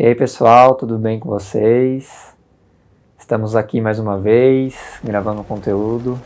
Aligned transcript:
E 0.00 0.06
aí, 0.06 0.14
pessoal, 0.14 0.76
tudo 0.76 0.96
bem 0.96 1.18
com 1.18 1.28
vocês? 1.28 2.32
Estamos 3.18 3.56
aqui 3.56 3.80
mais 3.80 3.98
uma 3.98 4.16
vez 4.16 4.76
gravando 5.02 5.42
conteúdo 5.42 6.16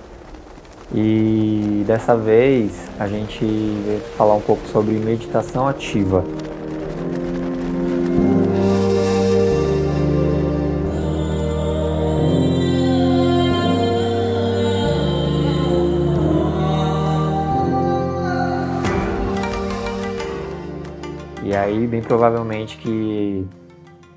e 0.94 1.82
dessa 1.86 2.14
vez 2.14 2.90
a 2.98 3.08
gente 3.08 3.42
vai 3.86 3.98
falar 4.14 4.34
um 4.34 4.42
pouco 4.42 4.60
sobre 4.66 4.92
meditação 4.96 5.66
ativa. 5.66 6.22
E 21.42 21.56
aí, 21.56 21.86
bem 21.86 22.02
provavelmente 22.02 22.76
que 22.76 23.46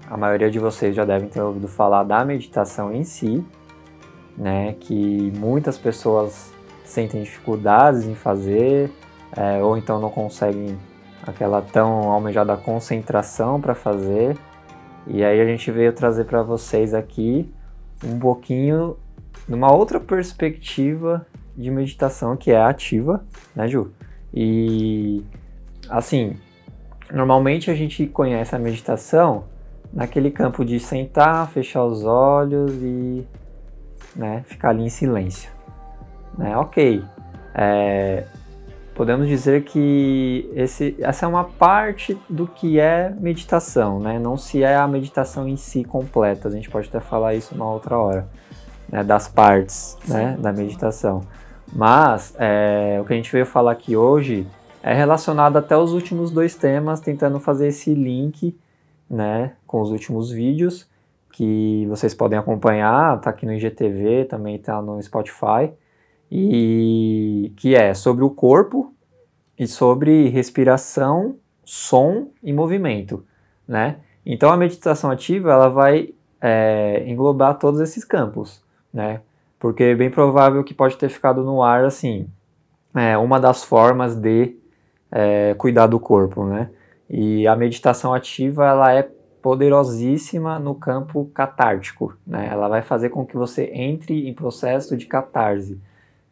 a 0.09 0.17
maioria 0.17 0.49
de 0.49 0.59
vocês 0.59 0.95
já 0.95 1.05
devem 1.05 1.27
ter 1.27 1.41
ouvido 1.41 1.67
falar 1.67 2.03
da 2.03 2.23
meditação 2.23 2.93
em 2.93 3.03
si, 3.03 3.43
né? 4.37 4.75
Que 4.79 5.31
muitas 5.37 5.77
pessoas 5.77 6.51
sentem 6.83 7.23
dificuldades 7.23 8.05
em 8.05 8.15
fazer, 8.15 8.91
é, 9.35 9.63
ou 9.63 9.77
então 9.77 9.99
não 9.99 10.09
conseguem 10.09 10.77
aquela 11.25 11.61
tão 11.61 12.11
almejada 12.11 12.55
concentração 12.55 13.59
para 13.59 13.73
fazer. 13.73 14.37
E 15.07 15.23
aí 15.23 15.39
a 15.39 15.45
gente 15.45 15.69
veio 15.71 15.93
trazer 15.93 16.25
para 16.25 16.41
vocês 16.43 16.93
aqui 16.93 17.51
um 18.03 18.19
pouquinho 18.19 18.97
numa 19.47 19.71
outra 19.73 19.99
perspectiva 19.99 21.25
de 21.55 21.71
meditação 21.71 22.35
que 22.35 22.51
é 22.51 22.61
ativa, 22.61 23.23
né, 23.55 23.67
Ju? 23.67 23.91
E 24.33 25.23
assim, 25.89 26.35
Normalmente 27.11 27.69
a 27.69 27.75
gente 27.75 28.07
conhece 28.07 28.55
a 28.55 28.59
meditação 28.59 29.45
naquele 29.95 30.29
campo 30.29 30.65
de 30.65 30.77
sentar, 30.77 31.49
fechar 31.49 31.85
os 31.85 32.03
olhos 32.03 32.73
e 32.83 33.25
né, 34.13 34.43
ficar 34.45 34.69
ali 34.69 34.83
em 34.83 34.89
silêncio. 34.89 35.49
Né? 36.37 36.55
Ok, 36.57 37.01
é, 37.53 38.25
podemos 38.93 39.25
dizer 39.25 39.63
que 39.63 40.51
esse, 40.53 40.97
essa 40.99 41.25
é 41.25 41.29
uma 41.29 41.45
parte 41.45 42.19
do 42.29 42.45
que 42.45 42.77
é 42.77 43.15
meditação, 43.17 44.01
né? 44.01 44.19
não 44.19 44.35
se 44.35 44.61
é 44.63 44.75
a 44.75 44.85
meditação 44.85 45.47
em 45.47 45.55
si 45.55 45.85
completa, 45.85 46.49
a 46.49 46.51
gente 46.51 46.69
pode 46.69 46.89
até 46.89 46.99
falar 46.99 47.33
isso 47.33 47.55
uma 47.55 47.71
outra 47.71 47.97
hora, 47.97 48.27
né? 48.89 49.01
das 49.01 49.29
partes 49.29 49.97
né? 50.05 50.35
da 50.37 50.51
meditação. 50.51 51.21
Mas 51.71 52.35
é, 52.37 52.99
o 53.01 53.05
que 53.05 53.13
a 53.13 53.15
gente 53.15 53.31
veio 53.31 53.45
falar 53.45 53.71
aqui 53.71 53.95
hoje 53.95 54.45
é 54.83 54.93
relacionado 54.93 55.57
até 55.57 55.75
os 55.75 55.93
últimos 55.93 56.29
dois 56.31 56.53
temas, 56.53 56.99
tentando 56.99 57.39
fazer 57.39 57.69
esse 57.69 57.93
link 57.93 58.55
né, 59.09 59.55
com 59.65 59.81
os 59.81 59.91
últimos 59.91 60.31
vídeos 60.31 60.89
que 61.35 61.85
vocês 61.89 62.13
podem 62.13 62.39
acompanhar, 62.39 63.19
tá 63.19 63.29
aqui 63.29 63.45
no 63.45 63.51
IGTV, 63.51 64.23
também 64.23 64.57
tá 64.57 64.81
no 64.81 65.01
Spotify, 65.01 65.69
e 66.31 67.51
que 67.57 67.75
é 67.75 67.93
sobre 67.93 68.23
o 68.23 68.29
corpo 68.29 68.93
e 69.59 69.67
sobre 69.67 70.29
respiração, 70.29 71.35
som 71.65 72.29
e 72.41 72.53
movimento, 72.53 73.25
né? 73.67 73.97
Então 74.25 74.49
a 74.49 74.55
meditação 74.55 75.11
ativa 75.11 75.51
ela 75.51 75.67
vai 75.67 76.13
é, 76.39 77.03
englobar 77.05 77.59
todos 77.59 77.81
esses 77.81 78.05
campos, 78.05 78.63
né? 78.93 79.19
Porque 79.59 79.83
é 79.83 79.95
bem 79.95 80.09
provável 80.09 80.63
que 80.63 80.73
pode 80.73 80.95
ter 80.95 81.09
ficado 81.09 81.43
no 81.43 81.61
ar 81.61 81.83
assim, 81.83 82.29
é, 82.95 83.17
uma 83.17 83.41
das 83.41 83.61
formas 83.61 84.15
de 84.15 84.55
é, 85.11 85.53
cuidar 85.55 85.87
do 85.87 85.99
corpo, 85.99 86.45
né? 86.45 86.69
E 87.09 87.47
a 87.47 87.55
meditação 87.55 88.13
ativa 88.13 88.65
ela 88.65 88.93
é 88.93 89.09
poderosíssima 89.41 90.57
no 90.57 90.73
campo 90.73 91.29
catártico, 91.33 92.17
né? 92.25 92.49
Ela 92.51 92.67
vai 92.67 92.81
fazer 92.81 93.09
com 93.09 93.25
que 93.25 93.37
você 93.37 93.69
entre 93.73 94.27
em 94.27 94.33
processo 94.33 94.97
de 94.97 95.05
catarse, 95.05 95.79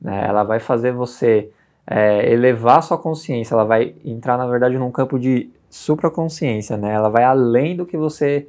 né? 0.02 0.26
Ela 0.28 0.44
vai 0.44 0.60
fazer 0.60 0.92
você 0.92 1.52
é, 1.86 2.32
elevar 2.32 2.82
sua 2.82 2.98
consciência, 2.98 3.54
ela 3.54 3.66
vai 3.66 3.94
entrar 4.04 4.38
na 4.38 4.48
verdade 4.48 4.78
num 4.78 4.92
campo 4.92 5.20
de 5.20 5.50
supraconsciência, 5.70 6.76
né? 6.76 6.92
Ela 6.94 7.10
vai 7.10 7.24
além 7.24 7.76
do 7.76 7.86
que 7.86 7.98
você 7.98 8.48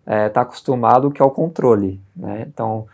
está 0.00 0.14
é, 0.14 0.28
tá 0.28 0.40
acostumado, 0.42 1.10
que 1.10 1.20
é 1.20 1.24
o 1.24 1.30
controle, 1.30 2.00
né? 2.14 2.46
Então, 2.48 2.86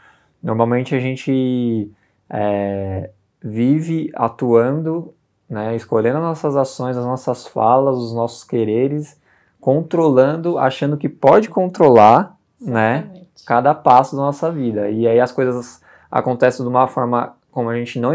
normalmente 0.42 0.94
a 0.94 0.98
gente 0.98 1.90
é, 2.28 3.10
vive 3.40 4.10
atuando 4.14 5.14
né? 5.52 5.76
Escolhendo 5.76 6.16
as 6.16 6.24
nossas 6.24 6.56
ações, 6.56 6.96
as 6.96 7.04
nossas 7.04 7.46
falas, 7.46 7.98
os 7.98 8.14
nossos 8.14 8.42
quereres, 8.42 9.20
controlando, 9.60 10.58
achando 10.58 10.96
que 10.96 11.10
pode 11.10 11.50
controlar, 11.50 12.34
né? 12.58 13.10
Cada 13.44 13.74
passo 13.74 14.16
da 14.16 14.22
nossa 14.22 14.50
vida. 14.50 14.88
E 14.88 15.06
aí 15.06 15.20
as 15.20 15.30
coisas 15.30 15.82
acontecem 16.10 16.64
de 16.64 16.70
uma 16.70 16.88
forma 16.88 17.34
como 17.50 17.68
a 17.68 17.76
gente 17.76 18.00
não, 18.00 18.12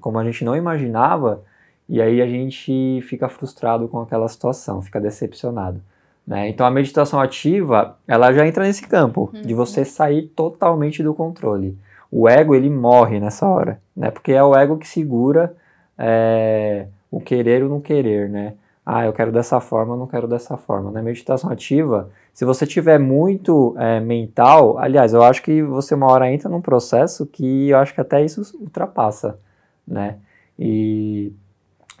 como 0.00 0.20
a 0.20 0.24
gente 0.24 0.44
não 0.44 0.54
imaginava, 0.54 1.42
e 1.88 2.00
aí 2.00 2.22
a 2.22 2.26
gente 2.28 3.00
fica 3.08 3.28
frustrado 3.28 3.88
com 3.88 4.00
aquela 4.00 4.28
situação, 4.28 4.80
fica 4.80 5.00
decepcionado. 5.00 5.80
Né? 6.24 6.48
Então 6.48 6.64
a 6.64 6.70
meditação 6.70 7.18
ativa, 7.18 7.96
ela 8.06 8.32
já 8.32 8.46
entra 8.46 8.62
nesse 8.62 8.86
campo 8.86 9.32
uhum. 9.34 9.42
de 9.42 9.52
você 9.52 9.84
sair 9.84 10.28
totalmente 10.28 11.02
do 11.02 11.12
controle. 11.12 11.76
O 12.08 12.28
ego 12.28 12.54
ele 12.54 12.70
morre 12.70 13.18
nessa 13.18 13.48
hora, 13.48 13.80
né? 13.96 14.12
Porque 14.12 14.30
é 14.30 14.44
o 14.44 14.54
ego 14.54 14.78
que 14.78 14.86
segura 14.86 15.56
é, 16.04 16.88
o 17.08 17.20
querer 17.20 17.62
ou 17.62 17.68
não 17.68 17.80
querer, 17.80 18.28
né? 18.28 18.54
Ah, 18.84 19.06
eu 19.06 19.12
quero 19.12 19.30
dessa 19.30 19.60
forma, 19.60 19.94
eu 19.94 19.98
não 19.98 20.08
quero 20.08 20.26
dessa 20.26 20.56
forma. 20.56 20.90
Na 20.90 21.00
meditação 21.00 21.48
ativa, 21.48 22.10
se 22.34 22.44
você 22.44 22.66
tiver 22.66 22.98
muito 22.98 23.76
é, 23.78 24.00
mental, 24.00 24.76
aliás, 24.78 25.14
eu 25.14 25.22
acho 25.22 25.40
que 25.40 25.62
você 25.62 25.94
uma 25.94 26.10
hora 26.10 26.32
entra 26.32 26.48
num 26.48 26.60
processo 26.60 27.24
que 27.24 27.68
eu 27.68 27.78
acho 27.78 27.94
que 27.94 28.00
até 28.00 28.24
isso 28.24 28.42
ultrapassa, 28.60 29.38
né? 29.86 30.16
E 30.58 31.32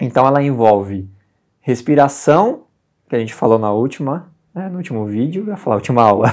então 0.00 0.26
ela 0.26 0.42
envolve 0.42 1.08
respiração, 1.60 2.64
que 3.08 3.14
a 3.14 3.20
gente 3.20 3.34
falou 3.34 3.60
na 3.60 3.70
última, 3.70 4.32
né, 4.52 4.68
no 4.68 4.78
último 4.78 5.06
vídeo, 5.06 5.44
eu 5.44 5.50
ia 5.50 5.56
falar 5.56 5.76
última 5.76 6.02
aula. 6.02 6.28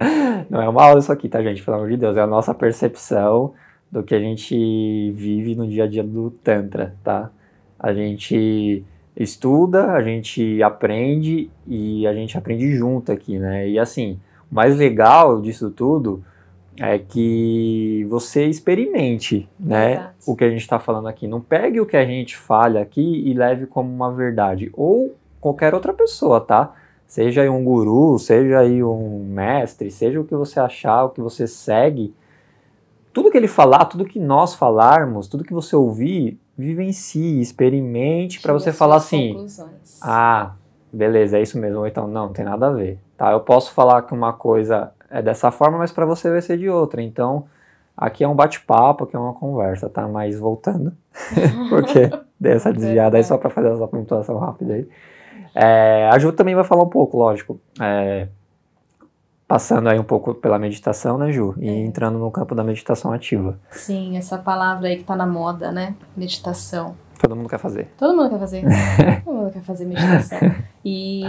É. 0.00 0.46
não 0.50 0.60
é 0.60 0.68
uma 0.68 0.82
aula 0.82 0.98
isso 0.98 1.12
aqui, 1.12 1.28
tá, 1.28 1.40
gente? 1.40 1.62
Pelo 1.62 1.76
amor 1.76 1.90
de 1.90 1.96
Deus, 1.96 2.16
é 2.16 2.20
a 2.20 2.26
nossa 2.26 2.52
percepção 2.52 3.54
do 3.94 4.02
que 4.02 4.12
a 4.12 4.18
gente 4.18 5.12
vive 5.12 5.54
no 5.54 5.68
dia 5.68 5.84
a 5.84 5.86
dia 5.86 6.02
do 6.02 6.28
Tantra, 6.28 6.96
tá? 7.04 7.30
A 7.78 7.94
gente 7.94 8.84
estuda, 9.16 9.92
a 9.92 10.02
gente 10.02 10.60
aprende 10.64 11.48
e 11.64 12.04
a 12.04 12.12
gente 12.12 12.36
aprende 12.36 12.74
junto 12.76 13.12
aqui, 13.12 13.38
né? 13.38 13.68
E 13.68 13.78
assim, 13.78 14.18
o 14.50 14.54
mais 14.56 14.76
legal 14.76 15.40
disso 15.40 15.70
tudo 15.70 16.24
é 16.76 16.98
que 16.98 18.04
você 18.08 18.46
experimente, 18.46 19.48
né? 19.60 19.92
Exato. 19.92 20.14
O 20.26 20.34
que 20.34 20.42
a 20.42 20.50
gente 20.50 20.62
está 20.62 20.80
falando 20.80 21.06
aqui. 21.06 21.28
Não 21.28 21.40
pegue 21.40 21.80
o 21.80 21.86
que 21.86 21.96
a 21.96 22.04
gente 22.04 22.36
fala 22.36 22.80
aqui 22.80 23.22
e 23.24 23.32
leve 23.32 23.64
como 23.64 23.88
uma 23.88 24.12
verdade. 24.12 24.72
Ou 24.72 25.14
qualquer 25.40 25.72
outra 25.72 25.94
pessoa, 25.94 26.40
tá? 26.40 26.74
Seja 27.06 27.42
aí 27.42 27.48
um 27.48 27.62
guru, 27.62 28.18
seja 28.18 28.58
aí 28.58 28.82
um 28.82 29.24
mestre, 29.24 29.88
seja 29.88 30.20
o 30.20 30.24
que 30.24 30.34
você 30.34 30.58
achar, 30.58 31.04
o 31.04 31.10
que 31.10 31.20
você 31.20 31.46
segue 31.46 32.12
tudo 33.14 33.30
que 33.30 33.36
ele 33.38 33.46
falar, 33.48 33.84
tudo 33.86 34.04
que 34.04 34.18
nós 34.18 34.54
falarmos, 34.54 35.28
tudo 35.28 35.44
que 35.44 35.54
você 35.54 35.74
ouvir, 35.76 36.38
vivencie, 36.58 37.40
experimente 37.40 38.42
para 38.42 38.52
você 38.52 38.72
falar 38.72 38.96
assim: 38.96 39.28
conclusões. 39.34 40.00
"Ah, 40.02 40.56
beleza, 40.92 41.38
é 41.38 41.42
isso 41.42 41.56
mesmo", 41.58 41.78
ou 41.78 41.86
então 41.86 42.08
não, 42.08 42.26
não 42.26 42.32
tem 42.32 42.44
nada 42.44 42.66
a 42.66 42.72
ver. 42.72 42.98
Tá, 43.16 43.30
eu 43.30 43.40
posso 43.40 43.72
falar 43.72 44.02
que 44.02 44.12
uma 44.12 44.32
coisa 44.32 44.92
é 45.08 45.22
dessa 45.22 45.52
forma, 45.52 45.78
mas 45.78 45.92
para 45.92 46.04
você 46.04 46.28
vai 46.28 46.42
ser 46.42 46.58
de 46.58 46.68
outra. 46.68 47.00
Então, 47.00 47.46
aqui 47.96 48.24
é 48.24 48.28
um 48.28 48.34
bate-papo, 48.34 49.04
aqui 49.04 49.14
é 49.14 49.18
uma 49.18 49.32
conversa, 49.34 49.88
tá? 49.88 50.08
Mas 50.08 50.36
voltando, 50.36 50.92
porque 51.70 52.10
dei 52.38 52.52
essa 52.52 52.72
desviada 52.72 53.16
aí 53.16 53.22
só 53.22 53.38
para 53.38 53.48
fazer 53.48 53.72
essa 53.72 53.86
pontuação 53.86 54.36
rápida 54.38 54.74
aí. 54.74 54.88
É, 55.54 56.10
a 56.12 56.18
Ju 56.18 56.32
também 56.32 56.56
vai 56.56 56.64
falar 56.64 56.82
um 56.82 56.88
pouco, 56.88 57.16
lógico. 57.16 57.60
É, 57.80 58.26
passando 59.46 59.88
aí 59.88 59.98
um 59.98 60.04
pouco 60.04 60.34
pela 60.34 60.58
meditação, 60.58 61.18
né, 61.18 61.30
Ju? 61.30 61.54
E 61.58 61.68
é. 61.68 61.72
entrando 61.72 62.18
no 62.18 62.30
campo 62.30 62.54
da 62.54 62.64
meditação 62.64 63.12
ativa. 63.12 63.58
Sim, 63.70 64.16
essa 64.16 64.38
palavra 64.38 64.88
aí 64.88 64.96
que 64.96 65.04
tá 65.04 65.14
na 65.14 65.26
moda, 65.26 65.70
né? 65.70 65.94
Meditação. 66.16 66.96
Todo 67.20 67.36
mundo 67.36 67.48
quer 67.48 67.58
fazer. 67.58 67.92
Todo 67.96 68.16
mundo 68.16 68.30
quer 68.30 68.38
fazer. 68.38 68.64
Todo 69.24 69.34
mundo 69.34 69.52
quer 69.52 69.62
fazer 69.62 69.84
meditação. 69.84 70.38
E, 70.84 71.22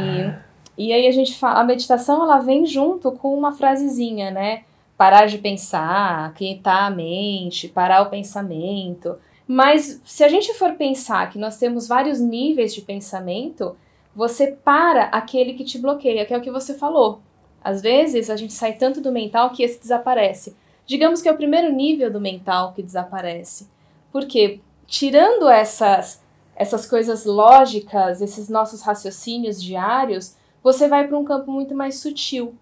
e 0.78 0.92
aí 0.92 1.08
a 1.08 1.12
gente 1.12 1.38
fala, 1.38 1.62
a 1.62 1.64
meditação 1.64 2.24
ela 2.24 2.40
vem 2.40 2.66
junto 2.66 3.12
com 3.12 3.38
uma 3.38 3.52
frasezinha, 3.52 4.32
né? 4.32 4.64
Parar 4.98 5.26
de 5.26 5.38
pensar, 5.38 6.34
quietar 6.34 6.88
a 6.88 6.90
mente, 6.90 7.68
parar 7.68 8.02
o 8.02 8.10
pensamento. 8.10 9.16
Mas 9.48 10.02
se 10.04 10.24
a 10.24 10.30
gente 10.30 10.54
for 10.54 10.74
pensar 10.74 11.30
que 11.30 11.38
nós 11.38 11.58
temos 11.58 11.88
vários 11.88 12.20
níveis 12.20 12.74
de 12.74 12.82
pensamento, 12.82 13.76
você 14.16 14.48
para 14.52 15.04
aquele 15.06 15.54
que 15.54 15.64
te 15.64 15.78
bloqueia, 15.78 16.26
que 16.26 16.34
é 16.34 16.38
o 16.38 16.42
que 16.42 16.52
você 16.52 16.74
falou. 16.74 17.22
Às 17.66 17.82
vezes 17.82 18.30
a 18.30 18.36
gente 18.36 18.54
sai 18.54 18.74
tanto 18.74 19.02
do 19.02 19.12
mental 19.12 19.50
que 19.50 19.64
esse 19.64 19.80
desaparece. 19.80 20.56
Digamos 20.86 21.20
que 21.20 21.28
é 21.28 21.32
o 21.32 21.36
primeiro 21.36 21.74
nível 21.74 22.12
do 22.12 22.22
mental 22.22 22.74
que 22.74 22.84
desaparece. 22.84 23.68
Porque 24.12 24.60
tirando 24.86 25.50
essas 25.50 26.24
essas 26.56 26.86
coisas 26.86 27.26
lógicas, 27.26 28.22
esses 28.22 28.48
nossos 28.50 28.84
raciocínios 28.84 29.62
diários, 29.62 30.38
você 30.64 30.88
vai 30.88 31.08
para 31.08 31.18
um 31.18 31.26
campo 31.26 31.52
muito 31.52 31.74
mais 31.74 32.00
sutil. 32.00 32.56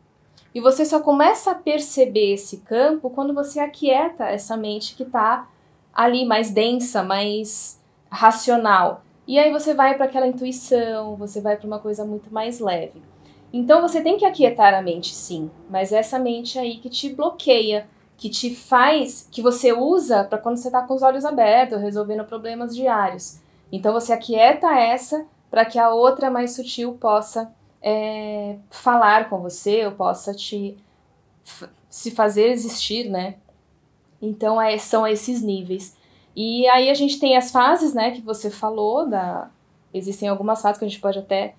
E 0.55 0.61
você 0.61 0.85
só 0.85 1.01
começa 1.01 1.51
a 1.51 1.55
perceber 1.55 2.33
esse 2.33 2.57
campo 2.57 3.09
quando 3.09 3.33
você 3.33 3.59
aquieta 3.59 4.23
essa 4.23 4.55
mente 4.55 4.95
que 4.95 5.03
está 5.03 5.47
ali 5.93 6.25
mais 6.25 6.49
densa, 6.49 7.03
mais 7.03 7.79
racional. 8.09 9.03
E 9.27 9.37
aí 9.37 9.51
você 9.51 9.73
vai 9.73 9.95
para 9.95 10.05
aquela 10.05 10.27
intuição, 10.27 11.15
você 11.17 11.41
vai 11.41 11.57
para 11.57 11.67
uma 11.67 11.79
coisa 11.79 12.03
muito 12.05 12.33
mais 12.33 12.59
leve. 12.59 13.12
Então 13.53 13.81
você 13.81 14.01
tem 14.01 14.17
que 14.17 14.25
aquietar 14.25 14.73
a 14.73 14.81
mente, 14.81 15.13
sim, 15.13 15.51
mas 15.69 15.91
essa 15.91 16.17
mente 16.17 16.57
aí 16.57 16.77
que 16.77 16.89
te 16.89 17.13
bloqueia, 17.13 17.87
que 18.17 18.27
te 18.27 18.55
faz, 18.55 19.27
que 19.31 19.43
você 19.43 19.71
usa 19.71 20.23
para 20.23 20.39
quando 20.39 20.57
você 20.57 20.69
está 20.69 20.81
com 20.81 20.95
os 20.95 21.03
olhos 21.03 21.23
abertos, 21.23 21.79
resolvendo 21.79 22.25
problemas 22.25 22.75
diários. 22.75 23.39
Então 23.71 23.93
você 23.93 24.11
aquieta 24.11 24.67
essa 24.75 25.25
para 25.51 25.65
que 25.65 25.77
a 25.77 25.93
outra 25.93 26.31
mais 26.31 26.55
sutil 26.55 26.93
possa 26.93 27.53
é, 27.79 28.55
falar 28.71 29.29
com 29.29 29.39
você, 29.39 29.85
ou 29.85 29.91
possa 29.91 30.33
te 30.33 30.75
se 31.89 32.09
fazer 32.09 32.47
existir, 32.47 33.07
né? 33.09 33.35
Então 34.19 34.59
é, 34.59 34.77
são 34.79 35.05
esses 35.05 35.43
níveis. 35.43 35.95
E 36.35 36.67
aí 36.69 36.89
a 36.89 36.93
gente 36.95 37.19
tem 37.19 37.37
as 37.37 37.51
fases, 37.51 37.93
né, 37.93 38.11
que 38.11 38.21
você 38.21 38.49
falou, 38.49 39.07
da 39.07 39.49
existem 39.93 40.27
algumas 40.27 40.59
fases 40.59 40.79
que 40.79 40.85
a 40.85 40.87
gente 40.87 40.99
pode 40.99 41.19
até 41.19 41.53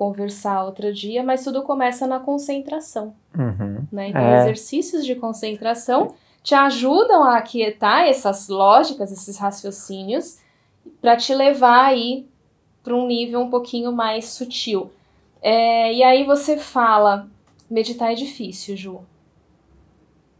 conversar 0.00 0.64
outro 0.64 0.94
dia, 0.94 1.22
mas 1.22 1.44
tudo 1.44 1.62
começa 1.62 2.06
na 2.06 2.18
concentração. 2.18 3.14
Uhum. 3.38 3.86
Né? 3.92 4.08
Então, 4.08 4.22
é. 4.22 4.40
exercícios 4.40 5.04
de 5.04 5.14
concentração 5.14 6.14
te 6.42 6.54
ajudam 6.54 7.22
a 7.22 7.36
aquietar 7.36 8.06
essas 8.06 8.48
lógicas, 8.48 9.12
esses 9.12 9.36
raciocínios, 9.36 10.38
para 11.02 11.18
te 11.18 11.34
levar 11.34 11.84
aí 11.84 12.26
para 12.82 12.94
um 12.94 13.06
nível 13.06 13.40
um 13.40 13.50
pouquinho 13.50 13.92
mais 13.92 14.30
sutil. 14.30 14.90
É, 15.42 15.92
e 15.92 16.02
aí 16.02 16.24
você 16.24 16.56
fala, 16.56 17.28
meditar 17.70 18.10
é 18.10 18.14
difícil, 18.14 18.78
Ju. 18.78 19.00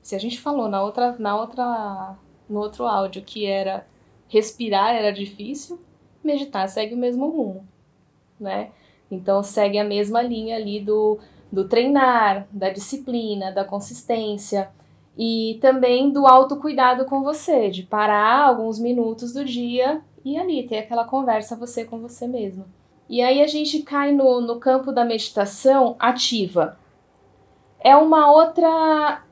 Se 0.01 0.15
a 0.15 0.19
gente 0.19 0.41
falou 0.41 0.71
na 0.71 0.83
outra, 0.83 1.17
na 1.19 1.37
outra, 1.37 2.17
no 2.49 2.61
outro 2.61 2.87
áudio 2.87 3.21
que 3.21 3.45
era 3.45 3.87
respirar 4.27 4.95
era 4.95 5.13
difícil, 5.13 5.79
meditar 6.25 6.67
segue 6.67 6.95
o 6.95 6.99
mesmo 6.99 7.29
rumo, 7.29 7.69
né? 8.41 8.71
Então 9.11 9.43
segue 9.43 9.79
a 9.79 9.85
mesma 9.85 10.23
linha 10.23 10.57
ali 10.57 10.81
do, 10.81 11.19
do 11.51 11.67
treinar, 11.67 12.47
da 12.51 12.71
disciplina, 12.71 13.51
da 13.51 13.65
consistência 13.65 14.71
e 15.19 15.59
também 15.61 16.11
do 16.11 16.27
autocuidado 16.27 17.05
com 17.05 17.23
você, 17.23 17.69
de 17.71 17.83
parar 17.83 18.47
alguns 18.47 18.79
minutos 18.79 19.33
do 19.33 19.45
dia 19.45 20.01
e 20.25 20.39
ali 20.39 20.67
ter 20.67 20.79
aquela 20.79 21.05
conversa 21.05 21.57
você 21.57 21.85
com 21.85 21.99
você 21.99 22.27
mesmo. 22.27 22.65
E 23.09 23.21
aí 23.21 23.43
a 23.43 23.47
gente 23.47 23.83
cai 23.83 24.13
no, 24.13 24.41
no 24.41 24.61
campo 24.61 24.93
da 24.93 25.05
meditação 25.05 25.97
ativa. 25.99 26.79
É 27.81 27.97
uma 27.97 28.31
outra. 28.31 29.25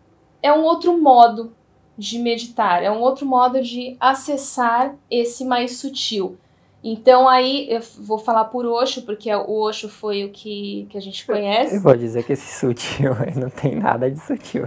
É 0.43 0.53
um 0.53 0.63
outro 0.63 0.99
modo 1.01 1.53
de 1.97 2.19
meditar, 2.19 2.83
é 2.83 2.91
um 2.91 3.01
outro 3.01 3.27
modo 3.27 3.61
de 3.61 3.97
acessar 3.99 4.95
esse 5.11 5.45
mais 5.45 5.79
sutil. 5.79 6.39
Então 6.91 7.29
aí 7.29 7.71
eu 7.71 7.81
vou 8.01 8.19
falar 8.19 8.47
por 8.47 8.65
Osho, 8.65 9.03
porque 9.03 9.33
o 9.35 9.61
Osho 9.61 9.91
foi 9.91 10.25
o 10.25 10.31
que, 10.31 10.87
que 10.89 10.97
a 10.97 11.01
gente 11.01 11.27
conhece. 11.27 11.77
Eu 11.77 11.83
vou 11.83 11.95
dizer 11.95 12.25
que 12.25 12.33
esse 12.33 12.59
sutil 12.59 13.13
não 13.37 13.51
tem 13.51 13.77
nada 13.77 14.11
de 14.11 14.19
sutil. 14.19 14.67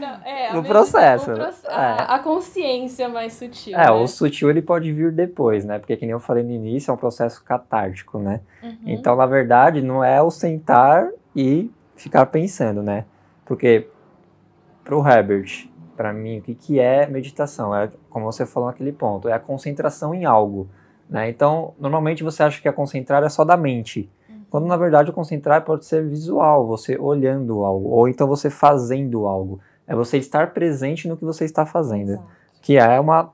Não, 0.00 0.14
é, 0.24 0.52
no 0.54 0.62
processo. 0.62 1.32
a, 1.32 1.82
é. 1.82 2.14
a, 2.14 2.18
consciência 2.20 3.08
mais 3.08 3.34
sutil. 3.34 3.76
É, 3.76 3.86
né? 3.86 3.90
o 3.90 4.06
sutil 4.06 4.48
ele 4.48 4.62
pode 4.62 4.90
vir 4.90 5.12
depois, 5.12 5.64
né? 5.64 5.78
Porque, 5.78 5.96
que 5.96 6.06
nem 6.06 6.12
eu 6.12 6.20
falei 6.20 6.42
no 6.42 6.52
início, 6.52 6.90
é 6.90 6.94
um 6.94 6.96
processo 6.96 7.42
catártico, 7.44 8.18
né? 8.18 8.40
Uhum. 8.62 8.76
Então, 8.86 9.16
na 9.16 9.26
verdade, 9.26 9.82
não 9.82 10.02
é 10.02 10.22
o 10.22 10.30
sentar 10.30 11.08
e 11.34 11.70
ficar 11.94 12.26
pensando, 12.26 12.82
né? 12.82 13.04
Porque, 13.44 13.88
pro 14.82 15.06
Herbert, 15.06 15.68
para 15.96 16.12
mim, 16.12 16.38
o 16.38 16.42
que, 16.42 16.54
que 16.54 16.78
é 16.78 17.06
meditação? 17.06 17.76
É, 17.76 17.90
como 18.08 18.24
você 18.24 18.46
falou 18.46 18.68
naquele 18.68 18.92
ponto, 18.92 19.28
é 19.28 19.32
a 19.32 19.40
concentração 19.40 20.14
em 20.14 20.24
algo. 20.24 20.68
Né? 21.08 21.28
Então, 21.28 21.74
normalmente 21.78 22.22
você 22.22 22.42
acha 22.42 22.60
que 22.60 22.68
a 22.68 22.72
concentrar 22.72 23.22
é 23.22 23.28
só 23.28 23.44
da 23.44 23.56
mente, 23.56 24.10
uhum. 24.28 24.40
quando 24.50 24.66
na 24.66 24.76
verdade 24.76 25.10
o 25.10 25.12
concentrar 25.12 25.64
pode 25.64 25.84
ser 25.84 26.06
visual, 26.06 26.66
você 26.66 26.96
olhando 26.98 27.64
algo, 27.64 27.88
ou 27.90 28.08
então 28.08 28.26
você 28.26 28.50
fazendo 28.50 29.26
algo. 29.26 29.60
É 29.86 29.94
você 29.94 30.16
estar 30.16 30.52
presente 30.52 31.06
no 31.06 31.16
que 31.16 31.24
você 31.24 31.44
está 31.44 31.66
fazendo. 31.66 32.12
Exato. 32.12 32.28
Que 32.62 32.78
é 32.78 32.98
uma, 32.98 33.30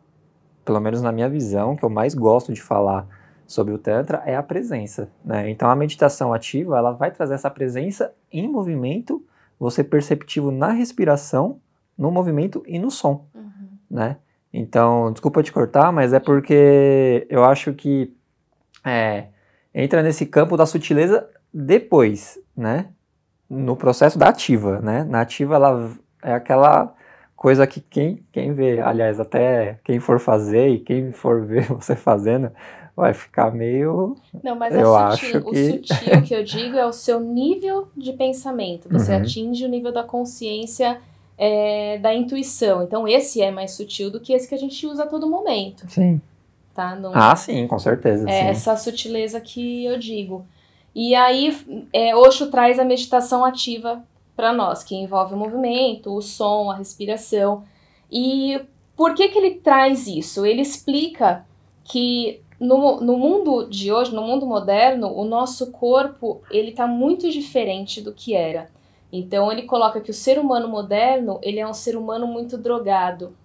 pelo 0.65 0.81
menos 0.81 1.01
na 1.01 1.13
minha 1.13 1.29
visão, 1.29 1.77
que 1.77 1.85
eu 1.85 1.91
mais 1.91 2.15
gosto 2.15 2.53
de 2.53 2.61
falar 2.61 3.07
sobre 3.47 3.75
o 3.75 3.79
Tantra, 3.79 4.23
é 4.25 4.37
a 4.37 4.43
presença. 4.43 5.11
Né? 5.25 5.51
Então 5.51 5.69
a 5.69 5.75
meditação 5.75 6.33
ativa, 6.33 6.77
ela 6.77 6.93
vai 6.93 7.11
trazer 7.11 7.35
essa 7.35 7.51
presença 7.51 8.13
em 8.33 8.49
movimento, 8.49 9.25
você 9.59 9.83
perceptivo 9.85 10.51
na 10.51 10.71
respiração, 10.71 11.61
no 11.99 12.11
movimento 12.11 12.63
e 12.67 12.79
no 12.79 12.91
som. 12.91 13.27
Uhum. 13.35 13.69
Né? 13.91 14.17
Então, 14.53 15.13
desculpa 15.13 15.43
te 15.43 15.53
cortar, 15.53 15.93
mas 15.93 16.13
é 16.13 16.19
porque 16.19 17.27
eu 17.31 17.45
acho 17.45 17.73
que 17.73 18.13
é, 18.85 19.27
entra 19.75 20.03
nesse 20.03 20.27
campo 20.27 20.57
da 20.57 20.67
sutileza 20.67 21.29
depois, 21.53 22.39
né? 22.57 22.87
No 23.49 23.77
processo 23.77 24.19
da 24.19 24.29
ativa, 24.29 24.81
né? 24.81 25.05
Na 25.05 25.21
ativa, 25.21 25.57
ela 25.57 25.91
é 26.23 26.33
aquela 26.33 26.95
coisa 27.37 27.67
que 27.67 27.81
quem, 27.81 28.23
quem 28.33 28.53
vê, 28.53 28.81
aliás, 28.81 29.19
até 29.19 29.79
quem 29.85 29.99
for 29.99 30.19
fazer 30.19 30.69
e 30.69 30.79
quem 30.79 31.13
for 31.13 31.43
ver 31.47 31.67
você 31.67 31.95
fazendo, 31.95 32.51
vai 32.95 33.15
ficar 33.15 33.53
meio. 33.53 34.17
Não, 34.43 34.57
mas 34.57 34.75
eu 34.75 34.87
sutil, 34.87 34.97
acho 34.97 35.31
que... 35.31 35.37
o 35.37 35.73
sutil 35.73 36.23
que 36.23 36.35
eu 36.35 36.45
digo 36.45 36.77
é 36.77 36.85
o 36.85 36.93
seu 36.93 37.21
nível 37.21 37.89
de 37.97 38.13
pensamento. 38.13 38.89
Você 38.91 39.13
uhum. 39.13 39.23
atinge 39.23 39.65
o 39.65 39.69
nível 39.69 39.93
da 39.93 40.03
consciência 40.03 41.01
é, 41.43 41.97
da 41.97 42.15
intuição. 42.15 42.83
Então, 42.83 43.09
esse 43.09 43.41
é 43.41 43.51
mais 43.51 43.71
sutil 43.71 44.11
do 44.11 44.21
que 44.21 44.35
esse 44.35 44.47
que 44.47 44.55
a 44.55 44.59
gente 44.59 44.87
usa 44.87 45.05
a 45.05 45.07
todo 45.07 45.27
momento. 45.27 45.89
Sim. 45.89 46.21
Tá? 46.75 46.95
Não, 46.95 47.13
ah, 47.15 47.35
sim, 47.35 47.67
com 47.67 47.79
certeza. 47.79 48.29
É 48.29 48.43
sim. 48.43 48.49
essa 48.49 48.77
sutileza 48.77 49.41
que 49.41 49.87
eu 49.87 49.99
digo. 49.99 50.45
E 50.95 51.15
aí, 51.15 51.57
é, 51.95 52.15
Osho 52.15 52.51
traz 52.51 52.79
a 52.79 52.85
meditação 52.85 53.43
ativa 53.43 54.05
para 54.37 54.53
nós, 54.53 54.85
que 54.85 54.95
envolve 54.95 55.33
o 55.33 55.39
movimento, 55.39 56.15
o 56.15 56.21
som, 56.21 56.71
a 56.71 56.77
respiração. 56.77 57.65
E 58.13 58.61
por 58.95 59.15
que, 59.15 59.29
que 59.29 59.39
ele 59.39 59.55
traz 59.55 60.07
isso? 60.07 60.45
Ele 60.45 60.61
explica 60.61 61.47
que 61.85 62.39
no, 62.61 63.01
no 63.01 63.17
mundo 63.17 63.67
de 63.67 63.91
hoje, 63.91 64.15
no 64.15 64.23
mundo 64.23 64.45
moderno, 64.45 65.11
o 65.11 65.25
nosso 65.25 65.71
corpo 65.73 66.43
ele 66.51 66.71
está 66.71 66.87
muito 66.87 67.31
diferente 67.31 68.03
do 68.03 68.13
que 68.13 68.35
era. 68.35 68.69
Então 69.13 69.51
ele 69.51 69.63
coloca 69.63 70.01
que 70.01 70.11
o 70.11 70.15
ser 70.15 70.39
humano 70.39 70.69
moderno, 70.69 71.41
ele 71.43 71.59
é 71.59 71.67
um 71.67 71.75
ser 71.75 71.97
humano 71.97 72.27
muito 72.27 72.57
drogado. 72.57 73.37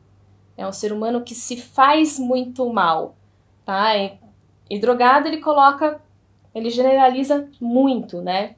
É 0.58 0.66
um 0.66 0.72
ser 0.72 0.94
humano 0.94 1.22
que 1.22 1.36
se 1.36 1.58
faz 1.58 2.20
muito 2.20 2.72
mal, 2.72 3.16
tá? 3.66 3.98
E, 3.98 4.14
e 4.70 4.80
drogado 4.80 5.28
ele 5.28 5.38
coloca, 5.38 6.00
ele 6.54 6.70
generaliza 6.70 7.50
muito, 7.60 8.22
né? 8.22 8.56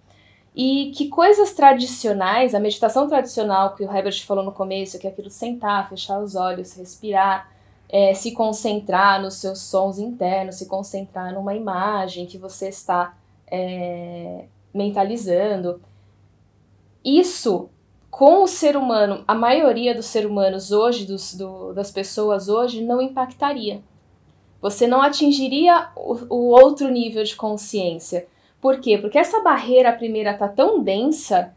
E 0.56 0.92
que 0.96 1.08
coisas 1.08 1.54
tradicionais, 1.54 2.54
a 2.54 2.60
meditação 2.60 3.08
tradicional 3.08 3.76
que 3.76 3.84
o 3.84 3.92
Herbert 3.92 4.26
falou 4.26 4.44
no 4.44 4.52
começo, 4.52 5.00
que 5.00 5.08
é 5.08 5.10
aquilo 5.10 5.30
sentar, 5.30 5.88
fechar 5.88 6.20
os 6.20 6.36
olhos, 6.36 6.76
respirar, 6.76 7.52
é, 7.90 8.14
se 8.14 8.32
concentrar 8.32 9.22
nos 9.22 9.36
seus 9.36 9.60
sons 9.62 9.98
internos, 9.98 10.56
se 10.56 10.66
concentrar 10.66 11.34
numa 11.34 11.56
imagem 11.56 12.26
que 12.26 12.38
você 12.38 12.70
está 12.70 13.16
é, 13.50 14.46
mentalizando 14.74 15.80
isso 17.04 17.70
com 18.18 18.42
o 18.42 18.48
ser 18.48 18.76
humano, 18.76 19.24
a 19.28 19.36
maioria 19.36 19.94
dos 19.94 20.08
seres 20.08 20.30
humanos 20.30 20.72
hoje, 20.72 21.06
dos, 21.06 21.36
do, 21.36 21.72
das 21.74 21.92
pessoas 21.92 22.50
hoje, 22.50 22.84
não 22.84 23.00
impactaria. 23.00 23.82
Você 24.60 24.88
não 24.88 25.02
atingiria 25.04 25.90
o, 25.96 26.36
o, 26.36 26.50
outro 26.50 26.90
nível 26.90 27.24
de 27.24 27.36
consciência. 27.36 28.28
Por 28.60 28.80
quê? 28.80 28.98
Porque 28.98 29.20
essa 29.20 29.42
barreira 29.42 29.94
primeira 29.94 30.32
está 30.32 30.48
tão 30.48 30.82
densa 30.82 31.54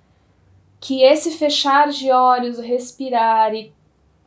que 0.78 1.02
esse 1.02 1.30
fechar 1.30 1.88
de 1.88 2.11
olhos, 2.11 2.59
respirar 2.59 3.54
e, 3.54 3.73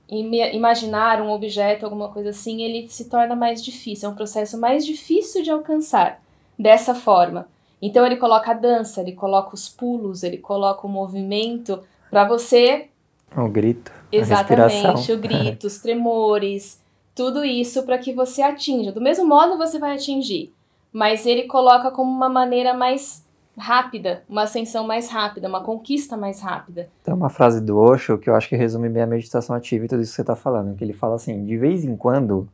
e 0.10 0.56
imaginar 0.56 1.22
um 1.22 1.30
objeto, 1.30 1.86
alguma 1.86 2.10
coisa 2.10 2.30
assim, 2.30 2.64
ele 2.64 2.88
se 2.88 3.10
torna 3.10 3.36
mais 3.36 3.64
difícil. 3.64 4.10
É 4.10 4.12
um 4.12 4.16
processo 4.16 4.60
mais 4.60 4.84
difícil 4.84 5.44
de 5.44 5.52
alcançar 5.52 6.20
dessa 6.58 6.96
forma. 6.96 7.48
Então 7.86 8.06
ele 8.06 8.16
coloca 8.16 8.52
a 8.52 8.54
dança, 8.54 9.02
ele 9.02 9.12
coloca 9.12 9.54
os 9.54 9.68
pulos, 9.68 10.24
ele 10.24 10.38
coloca 10.38 10.88
o 10.88 10.90
movimento 10.90 11.82
para 12.10 12.26
você. 12.26 12.88
O 13.36 13.50
grito. 13.50 13.92
Exatamente, 14.10 15.12
o 15.12 15.18
grito, 15.18 15.68
os 15.68 15.80
tremores, 15.80 16.82
tudo 17.14 17.44
isso 17.44 17.84
para 17.84 17.98
que 17.98 18.14
você 18.14 18.42
atinja. 18.42 18.94
Do 18.94 19.02
mesmo 19.02 19.28
modo 19.28 19.58
você 19.58 19.78
vai 19.80 19.96
atingir, 19.96 20.54
mas 20.94 21.26
ele 21.26 21.44
coloca 21.44 21.92
como 21.92 22.10
uma 22.10 22.30
maneira 22.30 22.74
mais 22.74 23.28
rápida, 23.58 24.24
uma 24.30 24.44
ascensão 24.44 24.88
mais 24.88 25.10
rápida, 25.10 25.50
uma 25.50 25.62
conquista 25.62 26.16
mais 26.16 26.40
rápida. 26.40 26.88
Tem 27.04 27.14
uma 27.14 27.30
frase 27.30 27.60
do 27.60 27.78
Osho 27.78 28.18
que 28.18 28.30
eu 28.30 28.36
acho 28.36 28.48
que 28.48 28.56
resume 28.56 28.88
bem 28.88 29.04
a 29.04 29.08
meditação 29.08 29.54
ativa 29.54 29.84
e 29.84 29.88
tudo 29.90 30.02
isso 30.02 30.12
que 30.12 30.16
você 30.16 30.22
está 30.22 30.38
falando, 30.38 30.74
que 30.78 30.86
ele 30.86 30.94
fala 30.94 31.16
assim, 31.16 31.44
de 31.44 31.58
vez 31.58 31.84
em 31.84 31.98
quando, 31.98 32.48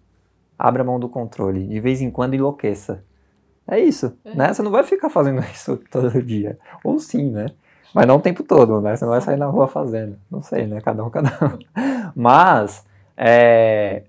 abra 0.58 0.84
mão 0.84 1.00
do 1.00 1.08
controle, 1.08 1.68
de 1.68 1.80
vez 1.80 2.02
em 2.02 2.10
quando 2.10 2.34
enlouqueça. 2.34 3.04
É 3.70 3.80
isso, 3.80 4.18
uhum. 4.26 4.36
né? 4.36 4.54
Você 4.54 4.62
não 4.64 4.72
vai 4.72 4.84
ficar 4.84 5.10
fazendo 5.10 5.40
isso 5.54 5.80
todo 5.92 6.22
dia. 6.24 6.58
Ou 6.84 7.00
sim, 7.00 7.30
né? 7.30 7.48
Mas 7.94 8.08
não 8.08 8.18
o 8.18 8.22
tempo 8.22 8.44
todo, 8.44 8.82
né? 8.82 8.96
Você 8.96 9.06
não 9.06 9.12
vai 9.12 9.22
sair 9.22 9.38
na 9.38 9.46
rua 9.46 9.68
fazendo. 9.68 10.18
Não 10.30 10.42
sei, 10.42 10.66
né? 10.66 10.82
Cada 10.82 11.04
um, 11.04 11.10
cada 11.12 11.30
um. 11.46 11.60
Mas, 12.16 12.86
é, 13.16 14.04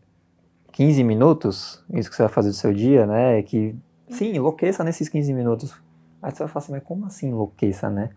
15 0.72 1.04
minutos, 1.04 1.84
isso 1.92 2.08
que 2.08 2.16
você 2.16 2.22
vai 2.22 2.32
fazer 2.32 2.50
do 2.50 2.54
seu 2.54 2.72
dia, 2.72 3.06
né? 3.06 3.38
É 3.38 3.42
que, 3.42 3.74
sim, 4.08 4.34
enlouqueça 4.34 4.82
nesses 4.82 5.08
15 5.08 5.32
minutos. 5.32 5.74
Aí 6.22 6.30
você 6.30 6.38
vai 6.40 6.48
falar 6.48 6.62
assim, 6.62 6.72
mas 6.72 6.82
como 6.82 7.06
assim 7.06 7.28
enlouqueça, 7.28 7.88
né? 7.90 8.10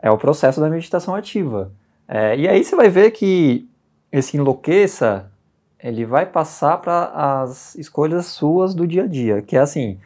É 0.00 0.10
o 0.10 0.18
processo 0.18 0.60
da 0.60 0.68
meditação 0.68 1.14
ativa. 1.14 1.72
É, 2.08 2.36
e 2.36 2.48
aí 2.48 2.62
você 2.62 2.76
vai 2.76 2.88
ver 2.88 3.10
que 3.10 3.68
esse 4.12 4.36
enlouqueça, 4.36 5.30
ele 5.78 6.04
vai 6.04 6.26
passar 6.26 6.78
para 6.78 7.40
as 7.42 7.74
escolhas 7.74 8.26
suas 8.26 8.74
do 8.74 8.86
dia 8.86 9.04
a 9.04 9.06
dia, 9.06 9.42
que 9.42 9.56
é 9.56 9.60
assim, 9.60 9.98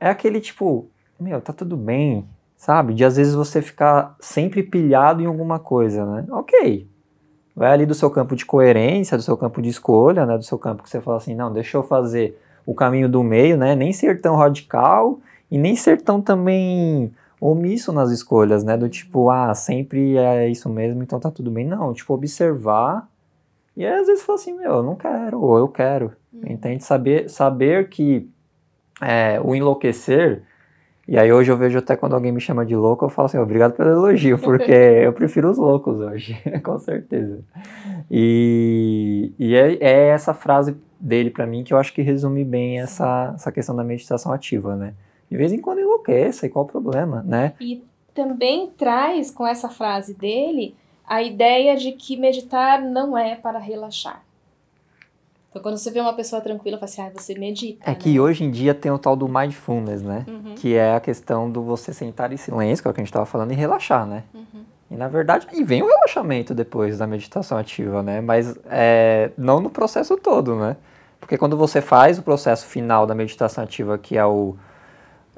é 0.00 0.08
aquele 0.08 0.40
tipo, 0.40 0.88
meu, 1.18 1.40
tá 1.40 1.52
tudo 1.52 1.76
bem, 1.76 2.26
sabe? 2.56 2.94
De 2.94 3.04
às 3.04 3.16
vezes 3.16 3.34
você 3.34 3.60
ficar 3.62 4.16
sempre 4.20 4.62
pilhado 4.62 5.22
em 5.22 5.26
alguma 5.26 5.58
coisa, 5.58 6.04
né? 6.04 6.26
Ok, 6.30 6.88
vai 7.54 7.72
ali 7.72 7.86
do 7.86 7.94
seu 7.94 8.10
campo 8.10 8.36
de 8.36 8.46
coerência, 8.46 9.16
do 9.16 9.22
seu 9.22 9.36
campo 9.36 9.60
de 9.60 9.68
escolha, 9.68 10.26
né? 10.26 10.36
Do 10.36 10.44
seu 10.44 10.58
campo 10.58 10.82
que 10.82 10.90
você 10.90 11.00
fala 11.00 11.16
assim, 11.16 11.34
não, 11.34 11.52
deixa 11.52 11.76
eu 11.76 11.82
fazer 11.82 12.38
o 12.66 12.74
caminho 12.74 13.08
do 13.08 13.22
meio, 13.22 13.56
né? 13.56 13.74
Nem 13.74 13.92
ser 13.92 14.20
tão 14.20 14.36
radical 14.36 15.20
e 15.50 15.58
nem 15.58 15.74
ser 15.74 16.02
tão 16.02 16.20
também 16.20 17.12
omisso 17.40 17.92
nas 17.92 18.10
escolhas, 18.10 18.64
né? 18.64 18.76
Do 18.76 18.88
tipo, 18.88 19.30
ah, 19.30 19.54
sempre 19.54 20.16
é 20.16 20.48
isso 20.48 20.68
mesmo, 20.68 21.02
então 21.02 21.20
tá 21.20 21.30
tudo 21.30 21.50
bem. 21.50 21.66
Não, 21.66 21.92
tipo, 21.92 22.12
observar 22.14 23.08
e 23.78 23.86
aí, 23.86 23.92
às 23.92 24.08
vezes 24.08 24.24
fala 24.24 24.36
assim, 24.36 24.54
meu, 24.54 24.72
eu 24.72 24.82
não 24.82 24.96
quero, 24.96 25.40
ou 25.40 25.56
eu 25.56 25.68
quero. 25.68 26.10
Hum. 26.34 26.40
Entende? 26.48 26.82
Saber, 26.82 27.30
saber 27.30 27.88
que 27.88 28.28
é, 29.00 29.40
o 29.42 29.54
enlouquecer 29.54 30.42
e 31.08 31.18
aí 31.18 31.32
hoje 31.32 31.50
eu 31.50 31.56
vejo 31.56 31.78
até 31.78 31.96
quando 31.96 32.12
alguém 32.12 32.30
me 32.30 32.38
chama 32.40 32.66
de 32.66 32.76
louco, 32.76 33.06
eu 33.06 33.08
falo 33.08 33.24
assim, 33.24 33.38
obrigado 33.38 33.72
pelo 33.72 33.88
elogio, 33.88 34.36
porque 34.38 34.70
eu 34.70 35.10
prefiro 35.14 35.50
os 35.50 35.56
loucos 35.56 36.00
hoje, 36.00 36.36
com 36.62 36.78
certeza. 36.78 37.40
E, 38.10 39.32
e 39.38 39.54
é, 39.54 39.78
é, 39.80 40.08
essa 40.08 40.34
frase 40.34 40.76
dele 41.00 41.30
para 41.30 41.46
mim 41.46 41.64
que 41.64 41.72
eu 41.72 41.78
acho 41.78 41.94
que 41.94 42.02
resume 42.02 42.44
bem 42.44 42.78
essa, 42.78 43.32
essa 43.34 43.50
questão 43.50 43.74
da 43.74 43.82
meditação 43.82 44.30
ativa, 44.32 44.76
né? 44.76 44.92
De 45.30 45.36
vez 45.36 45.50
em 45.50 45.60
quando 45.60 45.80
enlouqueça, 45.80 46.44
e 46.44 46.50
qual 46.50 46.66
o 46.66 46.68
problema, 46.68 47.22
né? 47.26 47.54
E 47.58 47.82
também 48.12 48.70
traz 48.76 49.30
com 49.30 49.46
essa 49.46 49.70
frase 49.70 50.12
dele 50.12 50.74
a 51.06 51.22
ideia 51.22 51.74
de 51.74 51.92
que 51.92 52.18
meditar 52.18 52.82
não 52.82 53.16
é 53.16 53.34
para 53.34 53.58
relaxar. 53.58 54.22
Então, 55.50 55.62
quando 55.62 55.78
você 55.78 55.90
vê 55.90 56.00
uma 56.00 56.12
pessoa 56.12 56.42
tranquila, 56.42 56.76
fala 56.76 56.84
assim, 56.84 57.02
ah, 57.02 57.10
você 57.14 57.38
medita. 57.38 57.82
É 57.84 57.90
né? 57.90 57.94
que 57.94 58.20
hoje 58.20 58.44
em 58.44 58.50
dia 58.50 58.74
tem 58.74 58.92
o 58.92 58.98
tal 58.98 59.16
do 59.16 59.26
mindfulness, 59.26 60.02
né? 60.02 60.24
Uhum. 60.28 60.54
Que 60.54 60.74
é 60.74 60.94
a 60.94 61.00
questão 61.00 61.50
do 61.50 61.62
você 61.62 61.92
sentar 61.92 62.30
em 62.32 62.36
silêncio, 62.36 62.82
que 62.82 62.88
é 62.88 62.90
o 62.90 62.94
que 62.94 63.00
a 63.00 63.02
gente 63.02 63.10
estava 63.10 63.24
falando, 63.24 63.52
e 63.52 63.54
relaxar, 63.54 64.06
né? 64.06 64.24
Uhum. 64.34 64.64
E 64.90 64.96
na 64.96 65.08
verdade, 65.08 65.46
e 65.52 65.64
vem 65.64 65.82
o 65.82 65.86
relaxamento 65.86 66.54
depois 66.54 66.98
da 66.98 67.06
meditação 67.06 67.56
ativa, 67.56 68.02
né? 68.02 68.20
Mas 68.20 68.58
é, 68.70 69.30
não 69.36 69.60
no 69.60 69.70
processo 69.70 70.16
todo, 70.16 70.54
né? 70.54 70.76
Porque 71.20 71.36
quando 71.36 71.56
você 71.56 71.80
faz 71.80 72.18
o 72.18 72.22
processo 72.22 72.66
final 72.66 73.06
da 73.06 73.14
meditação 73.14 73.64
ativa, 73.64 73.98
que 73.98 74.16
é 74.16 74.24
o 74.24 74.54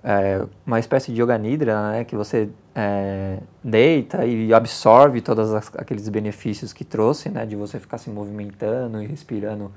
é, 0.03 0.43
uma 0.67 0.79
espécie 0.79 1.13
de 1.13 1.21
yoga 1.21 1.37
nidra, 1.37 1.93
né? 1.93 2.05
Que 2.05 2.17
você 2.17 2.49
é, 2.75 3.39
deita 3.63 4.25
e 4.25 4.53
absorve 4.53 5.21
todos 5.21 5.53
aqueles 5.55 6.09
benefícios 6.09 6.73
que 6.73 6.85
trouxe, 6.85 7.29
né? 7.29 7.45
De 7.45 7.57
você 7.57 7.79
ficar 7.79 7.99
se 7.99 8.11
movimentando 8.11 9.03
e 9.03 9.07
respirando 9.07 9.71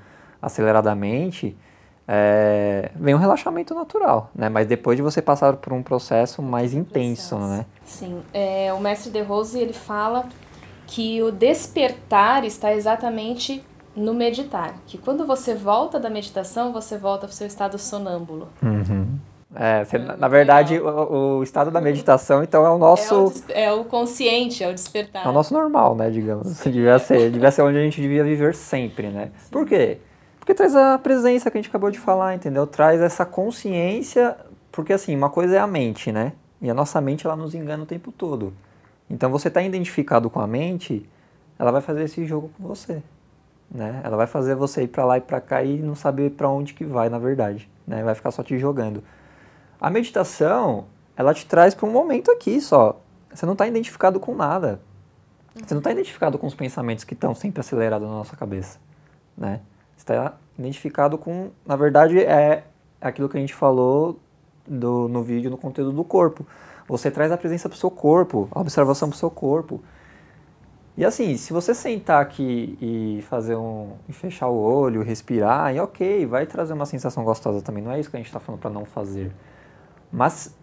aceleradamente, 0.44 1.56
é, 2.08 2.92
vem 2.96 3.16
um 3.16 3.18
relaxamento 3.18 3.74
natural, 3.74 4.30
né? 4.36 4.50
Mas 4.50 4.68
depois 4.68 4.98
de 4.98 5.02
você 5.02 5.22
passar 5.22 5.56
por 5.56 5.72
um 5.72 5.82
processo 5.82 6.42
mais 6.42 6.74
intenso, 6.74 7.38
processo. 7.38 7.58
né? 7.58 7.66
Sim, 7.86 8.22
é, 8.34 8.74
o 8.74 8.80
mestre 8.80 9.10
De 9.10 9.22
Rose 9.22 9.58
ele 9.58 9.74
fala 9.74 10.26
que 10.86 11.22
o 11.24 11.32
despertar 11.32 12.44
está 12.44 12.74
exatamente 12.74 13.64
no 13.96 14.14
meditar, 14.14 14.74
que 14.86 14.98
quando 14.98 15.26
você 15.26 15.56
volta 15.56 16.00
da 16.00 16.10
meditação, 16.10 16.74
você 16.74 16.98
volta 16.98 17.28
para 17.28 17.34
o 17.34 17.36
seu 17.36 17.48
estado 17.48 17.78
sonâmbulo. 17.78 18.50
Uhum. 18.62 19.18
É, 19.56 19.86
você, 19.86 20.00
na 20.00 20.28
verdade, 20.28 20.80
o, 20.80 21.38
o, 21.38 21.44
estado 21.44 21.70
da 21.70 21.80
meditação, 21.80 22.44
então, 22.44 22.66
é 22.66 22.70
o 22.72 22.78
nosso... 22.80 23.32
É 23.50 23.72
o, 23.72 23.72
é 23.72 23.74
o, 23.74 23.86
consciente, 23.86 24.64
é 24.64 24.68
o 24.68 24.74
despertar. 24.74 25.26
É 25.26 25.30
o 25.30 25.32
nosso 25.32 25.54
normal, 25.54 25.96
né, 25.96 26.10
digamos. 26.10 26.60
Devia 26.66 26.98
ser, 26.98 27.30
devia 27.30 27.52
ser 27.52 27.62
onde 27.62 27.78
a 27.78 27.82
gente 27.82 28.02
devia 28.02 28.24
viver 28.24 28.56
sempre, 28.56 29.10
né? 29.10 29.30
Sim. 29.38 29.52
Por 29.52 29.68
quê? 29.68 30.00
Porque 30.44 30.54
traz 30.54 30.76
a 30.76 31.00
presença 31.00 31.50
que 31.50 31.58
a 31.58 31.62
gente 31.62 31.70
acabou 31.70 31.90
de 31.90 31.98
falar, 31.98 32.36
entendeu? 32.36 32.68
Traz 32.68 33.00
essa 33.00 33.26
consciência, 33.26 34.36
porque 34.74 34.92
assim, 34.92 35.16
uma 35.16 35.30
coisa 35.30 35.56
é 35.56 35.58
a 35.58 35.66
mente, 35.66 36.12
né? 36.12 36.34
E 36.62 36.70
a 36.70 36.74
nossa 36.74 37.00
mente 37.00 37.26
ela 37.26 37.38
nos 37.38 37.56
engana 37.56 37.84
o 37.84 37.86
tempo 37.86 38.12
todo. 38.12 38.54
Então 39.10 39.32
você 39.32 39.48
está 39.48 39.62
identificado 39.62 40.30
com 40.30 40.42
a 40.42 40.46
mente, 40.46 41.10
ela 41.58 41.72
vai 41.72 41.80
fazer 41.80 42.04
esse 42.04 42.26
jogo 42.26 42.52
com 42.58 42.68
você, 42.68 43.02
né? 43.72 44.02
Ela 44.04 44.18
vai 44.18 44.28
fazer 44.28 44.54
você 44.54 44.84
ir 44.84 44.90
para 44.90 45.06
lá 45.06 45.18
e 45.18 45.22
para 45.22 45.40
cá 45.40 45.64
e 45.64 45.78
não 45.78 45.96
saber 45.96 46.32
para 46.32 46.50
onde 46.50 46.74
que 46.74 46.84
vai, 46.84 47.08
na 47.08 47.20
verdade, 47.20 47.70
né? 47.88 48.04
Vai 48.04 48.14
ficar 48.14 48.32
só 48.32 48.44
te 48.44 48.60
jogando. 48.60 49.02
A 49.80 49.90
meditação, 49.90 50.88
ela 51.16 51.34
te 51.34 51.46
traz 51.46 51.74
para 51.74 51.88
um 51.88 51.92
momento 51.94 52.30
aqui 52.30 52.60
só. 52.60 53.00
Você 53.34 53.46
não 53.46 53.54
está 53.54 53.66
identificado 53.66 54.20
com 54.20 54.36
nada. 54.36 54.82
Você 55.56 55.74
não 55.74 55.80
está 55.80 55.94
identificado 55.94 56.38
com 56.38 56.48
os 56.48 56.54
pensamentos 56.54 57.06
que 57.06 57.14
estão 57.14 57.34
sempre 57.34 57.62
acelerados 57.62 58.06
na 58.06 58.14
nossa 58.14 58.36
cabeça, 58.36 58.78
né? 59.38 59.62
Está 60.04 60.34
identificado 60.58 61.18
com, 61.18 61.50
na 61.66 61.76
verdade, 61.76 62.20
é 62.20 62.64
aquilo 63.02 63.28
que 63.28 63.38
a 63.38 63.40
gente 63.40 63.54
falou 63.54 64.20
do, 64.68 65.08
no 65.08 65.24
vídeo, 65.24 65.50
no 65.50 65.58
conteúdo 65.58 65.92
do 65.92 66.04
corpo. 66.04 66.46
Você 66.88 67.10
traz 67.10 67.32
a 67.32 67.38
presença 67.38 67.70
para 67.70 67.76
o 67.76 67.80
seu 67.80 67.90
corpo, 67.90 68.48
a 68.52 68.60
observação 68.60 69.10
para 69.10 69.16
o 69.16 69.18
seu 69.18 69.32
corpo. 69.32 69.82
E 70.96 71.04
assim, 71.04 71.36
se 71.38 71.52
você 71.52 71.74
sentar 71.74 72.22
aqui 72.22 72.78
e 72.80 73.24
fazer 73.24 73.56
um. 73.56 73.94
e 74.08 74.14
fechar 74.14 74.48
o 74.48 74.56
olho, 74.56 75.02
respirar, 75.02 75.74
e 75.74 75.80
ok, 75.80 76.26
vai 76.28 76.46
trazer 76.46 76.74
uma 76.74 76.86
sensação 76.86 77.24
gostosa 77.24 77.62
também. 77.62 77.84
Não 77.84 77.92
é 77.92 78.00
isso 78.00 78.12
que 78.12 78.16
a 78.16 78.20
gente 78.20 78.28
está 78.28 78.40
falando 78.40 78.62
para 78.62 78.70
não 78.70 78.86
fazer. 78.86 79.32
Mas 80.12 80.56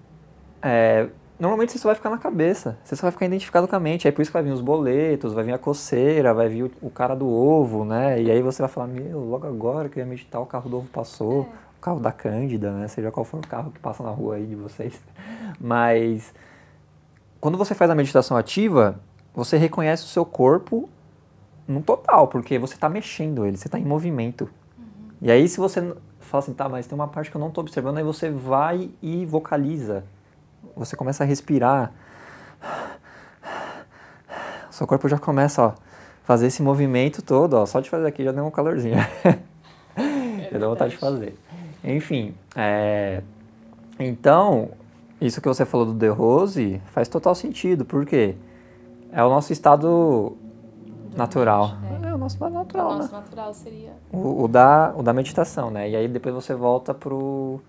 é, 0.63 1.09
normalmente 1.41 1.73
você 1.73 1.79
só 1.79 1.89
vai 1.89 1.95
ficar 1.95 2.11
na 2.11 2.19
cabeça, 2.19 2.79
você 2.85 2.95
só 2.95 3.03
vai 3.03 3.11
ficar 3.11 3.25
identificado 3.25 3.67
com 3.67 3.75
a 3.75 3.81
mente. 3.81 4.07
Aí 4.07 4.13
por 4.13 4.21
isso 4.21 4.31
que 4.31 4.35
vai 4.35 4.43
vir 4.43 4.53
os 4.53 4.61
boletos, 4.61 5.33
vai 5.33 5.43
vir 5.43 5.55
a 5.55 5.59
coceira, 5.59 6.35
vai 6.35 6.49
vir 6.49 6.65
o, 6.65 6.71
o 6.83 6.91
cara 6.91 7.17
do 7.17 7.27
ovo, 7.27 7.85
né? 7.85 8.21
E 8.21 8.31
aí 8.31 8.43
você 8.43 8.61
vai 8.61 8.71
falar, 8.71 8.87
meu, 8.87 9.21
logo 9.21 9.47
agora 9.47 9.89
que 9.89 9.99
eu 9.99 10.05
ia 10.05 10.09
meditar, 10.09 10.41
o 10.41 10.47
carro 10.47 10.69
do 10.69 10.77
ovo 10.77 10.89
passou, 10.89 11.43
é. 11.51 11.79
o 11.79 11.81
carro 11.81 11.99
da 11.99 12.13
Cândida, 12.13 12.71
né? 12.71 12.87
Seja 12.89 13.11
qual 13.11 13.25
for 13.25 13.39
o 13.39 13.47
carro 13.47 13.71
que 13.71 13.81
passa 13.81 14.03
na 14.03 14.11
rua 14.11 14.37
aí 14.37 14.47
de 14.47 14.55
vocês. 14.55 15.01
Mas 15.59 16.35
quando 17.41 17.57
você 17.57 17.75
faz 17.75 17.91
a 17.91 17.95
meditação 17.95 18.37
ativa, 18.37 19.01
você 19.35 19.57
reconhece 19.57 20.05
o 20.05 20.09
seu 20.09 20.27
corpo 20.27 20.91
no 21.67 21.81
total, 21.81 22.29
porque 22.29 22.59
você 22.59 22.75
está 22.75 22.89
mexendo 22.89 23.47
ele, 23.47 23.57
você 23.57 23.67
está 23.67 23.79
em 23.79 23.85
movimento. 23.85 24.51
Uhum. 24.79 24.85
E 25.23 25.31
aí 25.31 25.49
se 25.49 25.59
você 25.59 25.81
fala 26.21 26.45
assim, 26.45 26.53
tá, 26.53 26.69
mas 26.69 26.87
tem 26.87 26.95
uma 26.95 27.09
parte 27.09 27.31
que 27.31 27.37
eu 27.37 27.41
não 27.41 27.49
estou 27.49 27.63
observando, 27.63 27.97
aí 27.97 28.05
você 28.05 28.31
vai 28.31 28.91
e 29.01 29.25
vocaliza 29.25 30.05
você 30.77 30.97
começa 30.97 31.25
a 31.25 31.27
respirar, 31.27 31.93
seu 34.71 34.87
corpo 34.87 35.09
já 35.09 35.19
começa 35.19 35.67
a 35.67 35.75
fazer 36.25 36.47
esse 36.47 36.63
movimento 36.63 37.23
todo, 37.23 37.55
ó, 37.55 37.67
só 37.67 37.81
de 37.81 37.91
fazer 37.91 38.07
aqui 38.07 38.25
já 38.25 38.33
deu 38.33 38.45
um 38.45 38.51
calorzinho. 38.51 38.97
É 40.53 40.59
deu 40.59 40.71
vontade 40.71 40.93
de 40.93 40.97
fazer. 40.97 41.39
Enfim, 41.85 42.35
é, 42.57 43.23
então, 44.01 44.71
isso 45.21 45.41
que 45.41 45.47
você 45.47 45.65
falou 45.65 45.87
do 45.87 45.95
The 45.95 46.09
Rose 46.09 46.83
faz 46.87 47.07
total 47.07 47.35
sentido, 47.35 47.85
porque 47.85 48.35
é 49.13 49.23
o 49.23 49.29
nosso 49.29 49.53
estado 49.53 50.37
natural. 51.15 51.73
É. 52.03 52.09
é, 52.09 52.15
o 52.15 52.19
nosso 52.19 52.37
estado 52.37 52.53
natural, 52.53 52.91
o 52.91 52.95
nosso 52.97 53.13
né? 53.13 53.19
natural 53.19 53.55
seria... 53.55 53.93
O, 54.13 54.45
o, 54.45 54.49
da, 54.49 54.93
o 54.97 55.03
da 55.03 55.13
meditação, 55.13 55.71
né? 55.71 55.89
E 55.91 55.95
aí 55.97 56.09
depois 56.09 56.35
você 56.35 56.55
volta 56.55 56.95
pro 56.95 57.61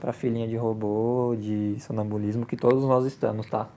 para 0.00 0.12
filhinha 0.12 0.48
de 0.48 0.56
robô, 0.56 1.36
de 1.38 1.76
sonambulismo, 1.80 2.46
que 2.46 2.56
todos 2.56 2.82
nós 2.84 3.04
estamos, 3.04 3.46
tá? 3.46 3.68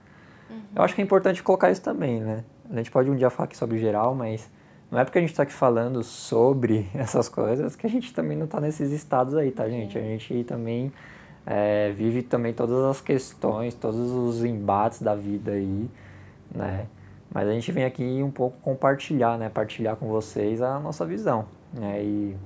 Uhum. 0.50 0.60
Eu 0.74 0.82
acho 0.82 0.94
que 0.94 1.00
é 1.00 1.04
importante 1.04 1.42
colocar 1.42 1.70
isso 1.70 1.82
também, 1.82 2.20
né? 2.20 2.44
A 2.70 2.76
gente 2.76 2.90
pode 2.90 3.10
um 3.10 3.14
dia 3.14 3.30
falar 3.30 3.44
aqui 3.44 3.56
sobre 3.56 3.78
geral, 3.78 4.14
mas 4.14 4.50
não 4.90 4.98
é 4.98 5.04
porque 5.04 5.18
a 5.18 5.20
gente 5.20 5.30
está 5.30 5.42
aqui 5.42 5.52
falando 5.52 6.02
sobre 6.02 6.88
essas 6.94 7.28
coisas 7.28 7.76
que 7.76 7.86
a 7.86 7.90
gente 7.90 8.12
também 8.14 8.36
não 8.36 8.46
está 8.46 8.60
nesses 8.60 8.90
estados 8.90 9.34
aí, 9.34 9.50
tá, 9.50 9.68
gente? 9.68 9.98
A 9.98 10.02
gente 10.02 10.44
também 10.44 10.92
é, 11.46 11.92
vive 11.92 12.22
também 12.22 12.52
todas 12.52 12.82
as 12.84 13.00
questões, 13.00 13.74
todos 13.74 14.10
os 14.10 14.44
embates 14.44 15.02
da 15.02 15.14
vida 15.14 15.52
aí, 15.52 15.90
né? 16.54 16.86
Mas 17.32 17.48
a 17.48 17.52
gente 17.52 17.70
vem 17.72 17.84
aqui 17.84 18.22
um 18.22 18.30
pouco 18.30 18.56
compartilhar, 18.60 19.36
né? 19.36 19.48
Partilhar 19.48 19.96
com 19.96 20.06
vocês 20.06 20.62
a 20.62 20.78
nossa 20.78 21.04
visão, 21.04 21.46
né? 21.72 22.02
E 22.02 22.36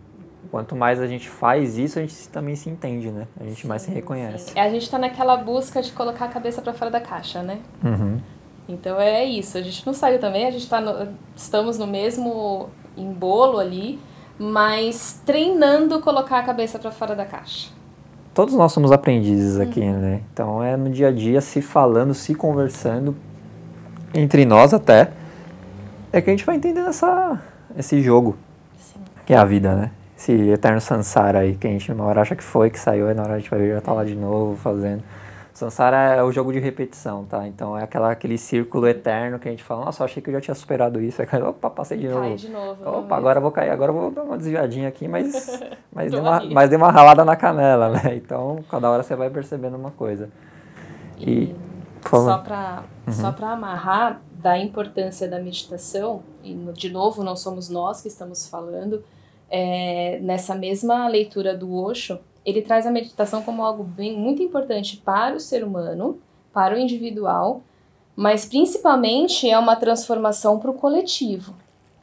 quanto 0.50 0.74
mais 0.74 1.00
a 1.00 1.06
gente 1.06 1.28
faz 1.28 1.76
isso, 1.76 1.98
a 1.98 2.02
gente 2.02 2.28
também 2.28 2.56
se 2.56 2.70
entende, 2.70 3.10
né? 3.10 3.26
A 3.38 3.44
gente 3.44 3.62
sim, 3.62 3.68
mais 3.68 3.82
se 3.82 3.90
reconhece. 3.90 4.52
Sim. 4.52 4.58
A 4.58 4.68
gente 4.70 4.82
está 4.82 4.98
naquela 4.98 5.36
busca 5.36 5.82
de 5.82 5.92
colocar 5.92 6.26
a 6.26 6.28
cabeça 6.28 6.62
para 6.62 6.72
fora 6.72 6.90
da 6.90 7.00
caixa, 7.00 7.42
né? 7.42 7.58
Uhum. 7.84 8.18
Então 8.68 9.00
é 9.00 9.24
isso. 9.24 9.56
A 9.56 9.62
gente 9.62 9.86
não 9.86 9.94
saiu 9.94 10.18
também, 10.18 10.46
a 10.46 10.50
gente 10.50 10.68
tá 10.68 10.80
no, 10.80 11.08
estamos 11.34 11.78
no 11.78 11.86
mesmo 11.86 12.68
embolo 12.96 13.58
ali, 13.58 13.98
mas 14.38 15.20
treinando 15.24 16.00
colocar 16.00 16.38
a 16.38 16.42
cabeça 16.42 16.78
para 16.78 16.90
fora 16.90 17.14
da 17.14 17.24
caixa. 17.24 17.70
todos 18.34 18.54
nós 18.54 18.72
somos 18.72 18.92
aprendizes 18.92 19.58
aqui, 19.58 19.80
uhum. 19.80 19.98
né? 19.98 20.20
Então 20.32 20.62
é 20.62 20.76
no 20.76 20.90
dia 20.90 21.08
a 21.08 21.12
dia, 21.12 21.40
se 21.40 21.60
falando, 21.60 22.14
se 22.14 22.34
conversando, 22.34 23.16
entre 24.14 24.44
nós 24.44 24.72
até, 24.72 25.12
é 26.12 26.20
que 26.20 26.30
a 26.30 26.32
gente 26.32 26.44
vai 26.44 26.56
entendendo 26.56 26.88
essa, 26.88 27.40
esse 27.76 28.00
jogo, 28.00 28.36
Sim. 28.78 29.00
que 29.26 29.34
é 29.34 29.36
a 29.36 29.44
vida, 29.44 29.74
né? 29.74 29.90
Esse 30.18 30.32
eterno 30.50 30.80
Sansara 30.80 31.38
aí, 31.38 31.54
que 31.54 31.64
a 31.64 31.70
gente 31.70 31.92
uma 31.92 32.04
hora 32.04 32.20
acha 32.20 32.34
que 32.34 32.42
foi, 32.42 32.70
que 32.70 32.78
saiu, 32.78 33.08
e 33.08 33.14
na 33.14 33.22
hora 33.22 33.34
a 33.34 33.38
gente 33.38 33.48
vai 33.48 33.60
ver 33.60 33.74
já 33.74 33.80
tá 33.80 33.92
lá 33.92 34.04
de 34.04 34.16
novo, 34.16 34.56
fazendo. 34.56 35.00
Sansara 35.54 35.96
é 36.16 36.22
o 36.24 36.32
jogo 36.32 36.52
de 36.52 36.58
repetição, 36.58 37.24
tá? 37.24 37.46
Então 37.46 37.78
é 37.78 37.84
aquela, 37.84 38.10
aquele 38.10 38.36
círculo 38.36 38.88
eterno 38.88 39.38
que 39.38 39.46
a 39.46 39.50
gente 39.52 39.62
fala, 39.62 39.84
nossa, 39.84 40.04
achei 40.04 40.20
que 40.20 40.28
eu 40.28 40.34
já 40.34 40.40
tinha 40.40 40.54
superado 40.56 41.00
isso. 41.00 41.22
Aí, 41.30 41.40
opa, 41.40 41.70
passei 41.70 41.98
de 41.98 42.08
novo. 42.08 42.20
Cai 42.20 42.34
de 42.34 42.48
novo. 42.48 42.98
Opa, 42.98 43.16
agora 43.16 43.38
eu 43.38 43.42
vou 43.42 43.52
cair, 43.52 43.70
agora 43.70 43.92
eu 43.92 43.96
vou 43.96 44.10
dar 44.10 44.24
uma 44.24 44.36
desviadinha 44.36 44.88
aqui, 44.88 45.06
mas, 45.06 45.60
mas, 45.92 46.10
deu 46.10 46.20
uma, 46.20 46.44
mas 46.50 46.68
deu 46.68 46.78
uma 46.80 46.90
ralada 46.90 47.24
na 47.24 47.36
canela, 47.36 47.88
né? 47.88 48.14
Então, 48.18 48.58
cada 48.68 48.90
hora 48.90 49.04
você 49.04 49.14
vai 49.14 49.30
percebendo 49.30 49.76
uma 49.76 49.92
coisa. 49.92 50.28
E, 51.16 51.30
e 51.30 51.56
só 52.04 52.38
para 52.38 52.82
uhum. 53.06 53.12
só 53.12 53.30
para 53.30 53.52
amarrar 53.52 54.20
da 54.32 54.58
importância 54.58 55.28
da 55.28 55.38
meditação, 55.38 56.22
e 56.42 56.54
de 56.74 56.90
novo, 56.90 57.22
não 57.22 57.36
somos 57.36 57.68
nós 57.68 58.00
que 58.00 58.08
estamos 58.08 58.48
falando, 58.48 59.02
é, 59.50 60.18
nessa 60.22 60.54
mesma 60.54 61.08
leitura 61.08 61.56
do 61.56 61.74
Osho, 61.74 62.18
ele 62.44 62.62
traz 62.62 62.86
a 62.86 62.90
meditação 62.90 63.42
como 63.42 63.64
algo 63.64 63.82
bem, 63.84 64.16
muito 64.16 64.42
importante 64.42 64.96
para 64.96 65.36
o 65.36 65.40
ser 65.40 65.64
humano, 65.64 66.18
para 66.52 66.74
o 66.74 66.78
individual, 66.78 67.62
mas 68.16 68.44
principalmente 68.44 69.48
é 69.48 69.58
uma 69.58 69.76
transformação 69.76 70.58
para 70.58 70.70
o 70.70 70.74
coletivo, 70.74 71.54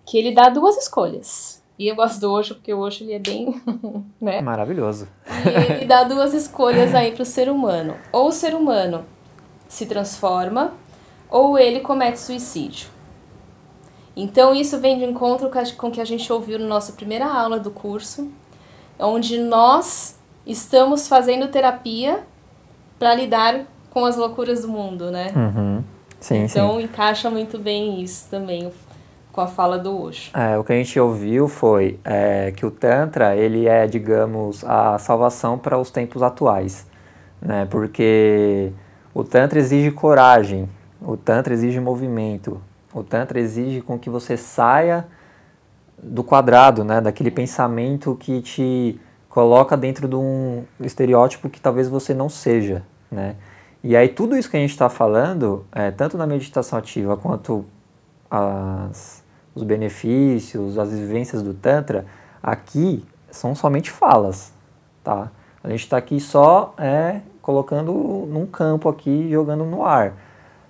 que 0.06 0.18
ele 0.18 0.34
dá 0.34 0.50
duas 0.50 0.78
escolhas. 0.78 1.64
E 1.78 1.88
eu 1.88 1.96
gosto 1.96 2.22
do 2.22 2.32
Osho 2.32 2.56
porque 2.56 2.74
o 2.74 2.80
Osho 2.80 3.04
ele 3.04 3.14
é 3.14 3.20
bem, 3.20 3.62
né? 4.22 4.40
Maravilhoso. 4.42 5.10
E 5.28 5.74
ele 5.74 5.86
dá 5.86 6.04
duas 6.04 6.34
escolhas 6.34 6.96
aí 6.96 7.12
para 7.12 7.24
o 7.24 7.26
ser 7.26 7.50
humano. 7.50 7.96
Ou 8.14 8.30
o 8.30 8.32
ser 8.32 8.56
humano 8.56 9.04
se 9.68 9.86
transforma, 9.86 10.74
ou 11.30 11.58
ele 11.58 11.82
comete 11.82 12.20
suicídio. 12.20 12.95
Então 14.16 14.54
isso 14.54 14.80
vem 14.80 14.98
de 14.98 15.04
encontro 15.04 15.50
com 15.78 15.88
o 15.88 15.92
que 15.92 16.00
a 16.00 16.06
gente 16.06 16.32
ouviu 16.32 16.58
na 16.58 16.66
nossa 16.66 16.94
primeira 16.94 17.26
aula 17.26 17.60
do 17.60 17.70
curso, 17.70 18.32
onde 18.98 19.38
nós 19.40 20.18
estamos 20.46 21.08
fazendo 21.08 21.48
terapia 21.50 22.24
para 22.98 23.14
lidar 23.14 23.66
com 23.90 24.06
as 24.06 24.16
loucuras 24.16 24.62
do 24.62 24.70
mundo, 24.70 25.12
né? 25.12 25.32
Uhum. 25.36 25.84
Sim, 26.20 26.46
então 26.46 26.78
sim. 26.78 26.84
encaixa 26.84 27.30
muito 27.30 27.60
bem 27.60 28.02
isso 28.02 28.30
também 28.30 28.72
com 29.32 29.42
a 29.42 29.48
fala 29.48 29.78
do 29.78 30.02
Osho. 30.02 30.32
É, 30.34 30.58
o 30.58 30.64
que 30.64 30.72
a 30.72 30.76
gente 30.78 30.98
ouviu 30.98 31.50
foi 31.50 32.00
é, 32.06 32.54
que 32.56 32.66
o 32.66 32.72
Tantra 32.72 33.36
ele 33.36 33.68
é, 33.68 33.86
digamos, 33.86 34.64
a 34.64 34.98
salvação 34.98 35.58
para 35.58 35.78
os 35.78 35.92
tempos 35.92 36.24
atuais, 36.24 36.88
né? 37.42 37.68
Porque 37.70 38.72
o 39.14 39.26
Tantra 39.26 39.60
exige 39.60 39.92
coragem, 39.92 40.70
o 41.02 41.18
Tantra 41.18 41.54
exige 41.54 41.82
movimento, 41.82 42.62
o 42.96 43.04
Tantra 43.04 43.40
exige 43.40 43.82
com 43.82 44.00
que 44.00 44.10
você 44.10 44.38
saia 44.38 45.06
do 46.02 46.24
quadrado, 46.24 46.84
né? 46.86 47.02
Daquele 47.02 47.30
pensamento 47.30 48.16
que 48.16 48.42
te 48.42 49.00
coloca 49.28 49.76
dentro 49.76 50.08
de 50.08 50.16
um 50.16 50.64
estereótipo 50.80 51.50
que 51.50 51.60
talvez 51.60 51.90
você 51.90 52.14
não 52.14 52.30
seja, 52.30 52.84
né? 53.12 53.36
E 53.84 53.98
aí 53.98 54.08
tudo 54.08 54.38
isso 54.38 54.50
que 54.50 54.56
a 54.56 54.60
gente 54.62 54.72
está 54.72 54.90
falando, 54.90 55.66
é, 55.74 55.92
tanto 55.92 56.18
na 56.18 56.26
meditação 56.26 56.80
ativa 56.80 57.18
quanto 57.18 57.66
as, 58.32 59.22
os 59.54 59.64
benefícios, 59.64 60.78
as 60.78 60.90
vivências 60.92 61.42
do 61.42 61.54
Tantra, 61.54 62.06
aqui 62.42 63.04
são 63.30 63.54
somente 63.54 63.92
falas, 63.92 64.54
tá? 65.04 65.30
A 65.62 65.70
gente 65.70 65.82
está 65.82 65.98
aqui 65.98 66.20
só 66.20 66.74
é, 66.78 67.20
colocando 67.42 67.92
num 68.28 68.46
campo 68.46 68.88
aqui, 68.88 69.30
jogando 69.30 69.66
no 69.66 69.84
ar. 69.84 70.14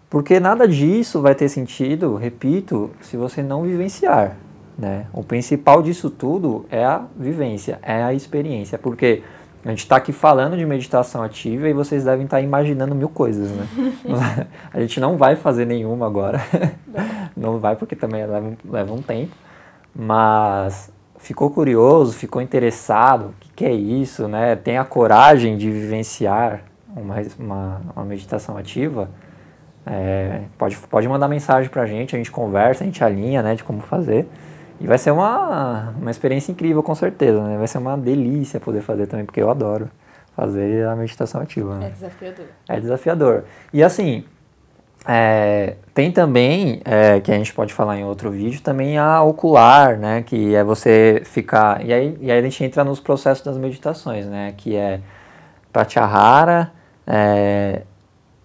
Porque 0.09 0.39
nada 0.39 0.67
disso 0.67 1.21
vai 1.21 1.35
ter 1.35 1.49
sentido, 1.49 2.15
repito, 2.15 2.91
se 3.01 3.17
você 3.17 3.41
não 3.41 3.63
vivenciar, 3.63 4.37
né? 4.77 5.07
O 5.13 5.23
principal 5.23 5.81
disso 5.81 6.09
tudo 6.09 6.65
é 6.69 6.83
a 6.83 7.03
vivência, 7.17 7.79
é 7.81 8.03
a 8.03 8.13
experiência, 8.13 8.77
porque 8.77 9.23
a 9.63 9.69
gente 9.69 9.79
está 9.79 9.95
aqui 9.95 10.11
falando 10.11 10.55
de 10.55 10.65
meditação 10.65 11.23
ativa 11.23 11.67
e 11.67 11.73
vocês 11.73 12.03
devem 12.03 12.25
estar 12.25 12.37
tá 12.37 12.43
imaginando 12.43 12.93
mil 12.93 13.09
coisas, 13.09 13.49
né? 13.49 13.67
a 14.71 14.79
gente 14.79 14.99
não 14.99 15.17
vai 15.17 15.35
fazer 15.35 15.65
nenhuma 15.65 16.05
agora, 16.05 16.39
não 17.35 17.57
vai 17.57 17.75
porque 17.75 17.95
também 17.95 18.25
leva, 18.25 18.53
leva 18.63 18.93
um 18.93 19.01
tempo, 19.01 19.35
mas 19.93 20.91
ficou 21.17 21.49
curioso, 21.49 22.13
ficou 22.13 22.41
interessado, 22.41 23.29
o 23.29 23.33
que, 23.39 23.49
que, 23.55 23.65
é 23.65 23.73
isso, 23.73 24.27
né? 24.27 24.55
Tem 24.55 24.77
a 24.77 24.85
coragem 24.85 25.57
de 25.57 25.71
vivenciar 25.71 26.61
uma, 26.95 27.15
uma, 27.39 27.81
uma 27.95 28.05
meditação 28.05 28.57
ativa, 28.57 29.09
é, 29.85 30.41
pode, 30.57 30.75
pode 30.77 31.07
mandar 31.07 31.27
mensagem 31.27 31.69
para 31.69 31.83
a 31.83 31.85
gente, 31.85 32.15
a 32.15 32.17
gente 32.17 32.31
conversa, 32.31 32.83
a 32.83 32.87
gente 32.87 33.03
alinha, 33.03 33.43
né, 33.43 33.55
de 33.55 33.63
como 33.63 33.81
fazer. 33.81 34.27
E 34.79 34.87
vai 34.87 34.97
ser 34.97 35.11
uma, 35.11 35.93
uma 35.99 36.11
experiência 36.11 36.51
incrível, 36.51 36.83
com 36.83 36.93
certeza, 36.95 37.41
né? 37.41 37.57
Vai 37.57 37.67
ser 37.67 37.77
uma 37.77 37.97
delícia 37.97 38.59
poder 38.59 38.81
fazer 38.81 39.07
também, 39.07 39.25
porque 39.25 39.41
eu 39.41 39.49
adoro 39.49 39.89
fazer 40.35 40.85
a 40.85 40.95
meditação 40.95 41.39
ativa. 41.39 41.75
Né? 41.75 41.87
É 41.87 41.89
desafiador. 41.91 42.45
É 42.67 42.79
desafiador. 42.81 43.43
E 43.71 43.81
assim, 43.81 44.25
é, 45.07 45.75
tem 45.93 46.11
também, 46.11 46.81
é, 46.83 47.21
que 47.21 47.31
a 47.31 47.35
gente 47.35 47.53
pode 47.53 47.73
falar 47.73 47.97
em 47.97 48.03
outro 48.03 48.29
vídeo, 48.29 48.61
também 48.61 48.97
a 48.97 49.23
ocular, 49.23 49.97
né? 49.97 50.23
Que 50.23 50.53
é 50.53 50.61
você 50.61 51.21
ficar... 51.23 51.85
E 51.85 51.93
aí, 51.93 52.17
e 52.19 52.29
aí 52.29 52.37
a 52.37 52.41
gente 52.41 52.61
entra 52.61 52.83
nos 52.83 52.99
processos 52.99 53.45
das 53.45 53.57
meditações, 53.57 54.25
né? 54.25 54.53
Que 54.57 54.75
é 54.75 54.99
Pratyahara, 55.71 56.69
é, 57.07 57.83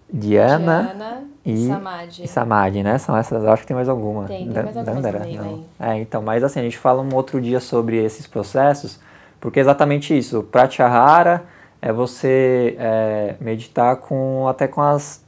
Dhyana, 0.09 0.93
Dhyana 0.93 1.30
e 1.45 1.67
Samadhi. 1.67 2.23
E 2.23 2.27
Samadhi, 2.27 2.83
né? 2.83 2.97
São 2.97 3.17
essas, 3.17 3.43
acho 3.45 3.63
que 3.63 3.67
tem 3.67 3.75
mais 3.75 3.89
alguma. 3.89 4.25
Tem, 4.25 4.47
tem 4.51 4.63
mais 4.63 4.77
alguma 4.77 5.01
também, 5.01 5.37
não. 5.37 5.63
É, 5.79 5.97
então, 5.97 6.21
mas 6.21 6.43
assim, 6.43 6.59
a 6.59 6.63
gente 6.63 6.77
fala 6.77 7.01
um 7.01 7.15
outro 7.15 7.41
dia 7.41 7.59
sobre 7.59 7.97
esses 7.97 8.27
processos, 8.27 8.99
porque 9.39 9.59
é 9.59 9.61
exatamente 9.61 10.15
isso. 10.15 10.43
Pratyahara 10.43 11.43
é 11.81 11.91
você 11.91 12.75
é, 12.79 13.35
meditar 13.39 13.95
com 13.95 14.47
até 14.47 14.67
com 14.67 14.81
as 14.81 15.23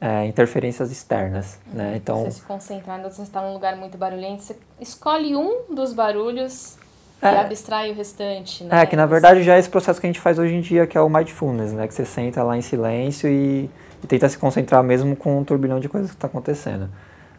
é, 0.00 0.26
interferências 0.26 0.90
externas, 0.90 1.58
né? 1.72 1.94
Então, 1.96 2.24
você 2.24 2.32
se 2.32 2.42
concentrar, 2.42 3.00
você 3.00 3.22
está 3.22 3.40
num 3.40 3.52
lugar 3.52 3.76
muito 3.76 3.96
barulhento, 3.96 4.42
você 4.42 4.56
escolhe 4.80 5.36
um 5.36 5.72
dos 5.72 5.94
barulhos 5.94 6.76
é, 7.22 7.32
e 7.32 7.36
abstrai 7.36 7.92
o 7.92 7.94
restante, 7.94 8.64
né? 8.64 8.82
É, 8.82 8.86
que 8.86 8.96
na 8.96 9.06
verdade 9.06 9.44
já 9.44 9.54
é 9.54 9.60
esse 9.60 9.70
processo 9.70 10.00
que 10.00 10.06
a 10.06 10.10
gente 10.10 10.20
faz 10.20 10.40
hoje 10.40 10.54
em 10.54 10.60
dia, 10.60 10.86
que 10.88 10.98
é 10.98 11.00
o 11.00 11.08
mindfulness, 11.08 11.72
né? 11.72 11.86
Que 11.86 11.94
você 11.94 12.04
senta 12.04 12.42
lá 12.42 12.56
em 12.56 12.62
silêncio 12.62 13.30
e 13.30 13.70
e 14.02 14.06
tentar 14.06 14.28
se 14.28 14.38
concentrar 14.38 14.82
mesmo 14.82 15.14
com 15.14 15.38
um 15.38 15.44
turbilhão 15.44 15.78
de 15.80 15.88
coisas 15.88 16.10
que 16.10 16.16
está 16.16 16.26
acontecendo, 16.26 16.88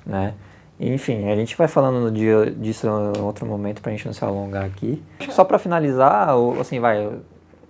né? 0.06 0.34
Enfim, 0.80 1.30
a 1.30 1.36
gente 1.36 1.56
vai 1.56 1.68
falando 1.68 2.00
no 2.00 2.12
dia 2.12 2.52
disso 2.52 2.88
em 2.88 3.22
outro 3.22 3.46
momento 3.46 3.82
para 3.82 3.92
a 3.92 3.96
gente 3.96 4.06
não 4.06 4.14
se 4.14 4.24
alongar 4.24 4.66
aqui. 4.66 5.02
Só 5.30 5.44
para 5.44 5.60
finalizar, 5.60 6.30
assim, 6.60 6.80
vai 6.80 7.08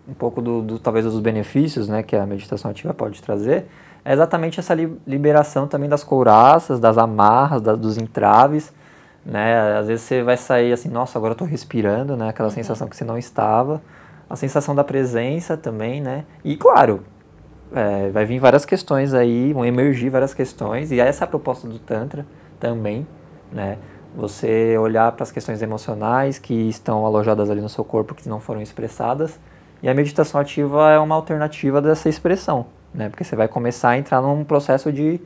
um 0.08 0.14
pouco 0.14 0.42
do, 0.42 0.62
do, 0.62 0.80
talvez 0.80 1.06
dos 1.06 1.20
benefícios, 1.20 1.88
né, 1.88 2.04
que 2.04 2.16
a 2.16 2.26
meditação 2.26 2.72
ativa 2.72 2.94
pode 2.94 3.22
trazer, 3.22 3.66
é 4.04 4.14
exatamente 4.14 4.60
essa 4.60 4.74
liberação 5.08 5.68
também 5.68 5.88
das 5.88 6.04
couraças, 6.04 6.80
das 6.80 6.98
amarras, 6.98 7.62
da, 7.62 7.74
dos 7.74 7.98
entraves, 7.98 8.74
né? 9.26 9.78
Às 9.78 9.88
vezes 9.88 10.04
você 10.06 10.22
vai 10.22 10.36
sair 10.36 10.74
assim, 10.74 10.90
nossa, 10.90 11.18
agora 11.18 11.32
eu 11.32 11.36
estou 11.36 11.48
respirando, 11.48 12.18
né? 12.18 12.28
Aquela 12.28 12.50
uhum. 12.50 12.54
sensação 12.54 12.88
que 12.90 12.98
você 12.98 13.06
não 13.06 13.18
estava. 13.18 13.82
A 14.30 14.36
sensação 14.36 14.76
da 14.76 14.84
presença 14.84 15.56
também, 15.56 16.02
né? 16.02 16.26
E 16.44 16.58
claro, 16.58 17.04
é, 17.74 18.10
vai 18.12 18.24
vir 18.24 18.40
várias 18.40 18.66
questões 18.66 19.14
aí, 19.14 19.52
vão 19.52 19.66
emergir 19.66 20.10
várias 20.10 20.34
questões, 20.34 20.92
e 20.92 21.00
essa 21.00 21.24
é 21.24 21.26
a 21.26 21.28
proposta 21.28 21.68
do 21.68 21.80
Tantra 21.80 22.26
também, 22.60 23.06
né? 23.52 23.78
Você 24.16 24.78
olhar 24.78 25.12
para 25.14 25.24
as 25.24 25.32
questões 25.32 25.60
emocionais 25.62 26.38
que 26.38 26.54
estão 26.54 27.04
alojadas 27.04 27.50
ali 27.50 27.62
no 27.62 27.70
seu 27.70 27.84
corpo, 27.84 28.14
que 28.14 28.30
não 28.30 28.40
foram 28.40 28.62
expressadas, 28.62 29.40
e 29.82 29.90
a 29.90 29.94
meditação 29.94 30.40
ativa 30.40 30.92
é 30.92 31.00
uma 31.00 31.16
alternativa 31.16 31.82
dessa 31.82 32.08
expressão, 32.08 32.68
né? 32.94 33.10
Porque 33.10 33.24
você 33.24 33.36
vai 33.36 33.48
começar 33.48 33.90
a 33.90 33.98
entrar 33.98 34.22
num 34.22 34.44
processo 34.44 34.92
de, 34.94 35.20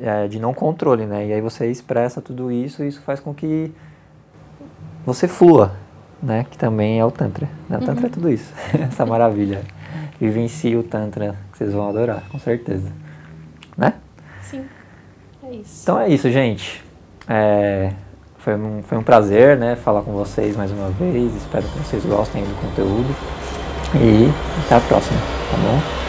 é, 0.00 0.26
de 0.26 0.40
não 0.40 0.54
controle, 0.54 1.04
né? 1.04 1.26
E 1.26 1.32
aí 1.34 1.42
você 1.42 1.70
expressa 1.70 2.22
tudo 2.22 2.50
isso 2.50 2.82
e 2.82 2.88
isso 2.88 3.02
faz 3.02 3.20
com 3.20 3.34
que 3.34 3.70
você 5.04 5.28
flua, 5.28 5.72
né? 6.22 6.46
Que 6.50 6.56
também 6.56 6.98
é 6.98 7.04
o 7.04 7.10
Tantra. 7.10 7.50
Né? 7.68 7.76
O 7.76 7.80
Tantra 7.80 7.92
é 7.92 8.00
uhum. 8.00 8.06
é 8.06 8.08
tudo 8.08 8.30
isso, 8.30 8.50
essa 8.80 9.04
maravilha 9.04 9.62
vivencie 10.20 10.76
o 10.76 10.82
Tantra, 10.82 11.36
que 11.52 11.58
vocês 11.58 11.72
vão 11.72 11.88
adorar, 11.88 12.22
com 12.30 12.38
certeza. 12.38 12.90
Né? 13.76 13.94
Sim, 14.42 14.64
é 15.42 15.54
isso. 15.54 15.82
Então 15.82 16.00
é 16.00 16.08
isso, 16.08 16.30
gente. 16.30 16.82
É, 17.28 17.92
foi, 18.38 18.54
um, 18.54 18.82
foi 18.82 18.98
um 18.98 19.02
prazer 19.02 19.56
né, 19.56 19.76
falar 19.76 20.02
com 20.02 20.12
vocês 20.12 20.56
mais 20.56 20.70
uma 20.70 20.90
vez. 20.90 21.34
Espero 21.34 21.64
que 21.66 21.78
vocês 21.78 22.04
gostem 22.04 22.44
do 22.44 22.54
conteúdo. 22.60 23.14
E 23.96 24.28
até 24.64 24.76
a 24.76 24.80
próxima, 24.80 25.18
tá 25.50 25.56
bom? 25.56 26.03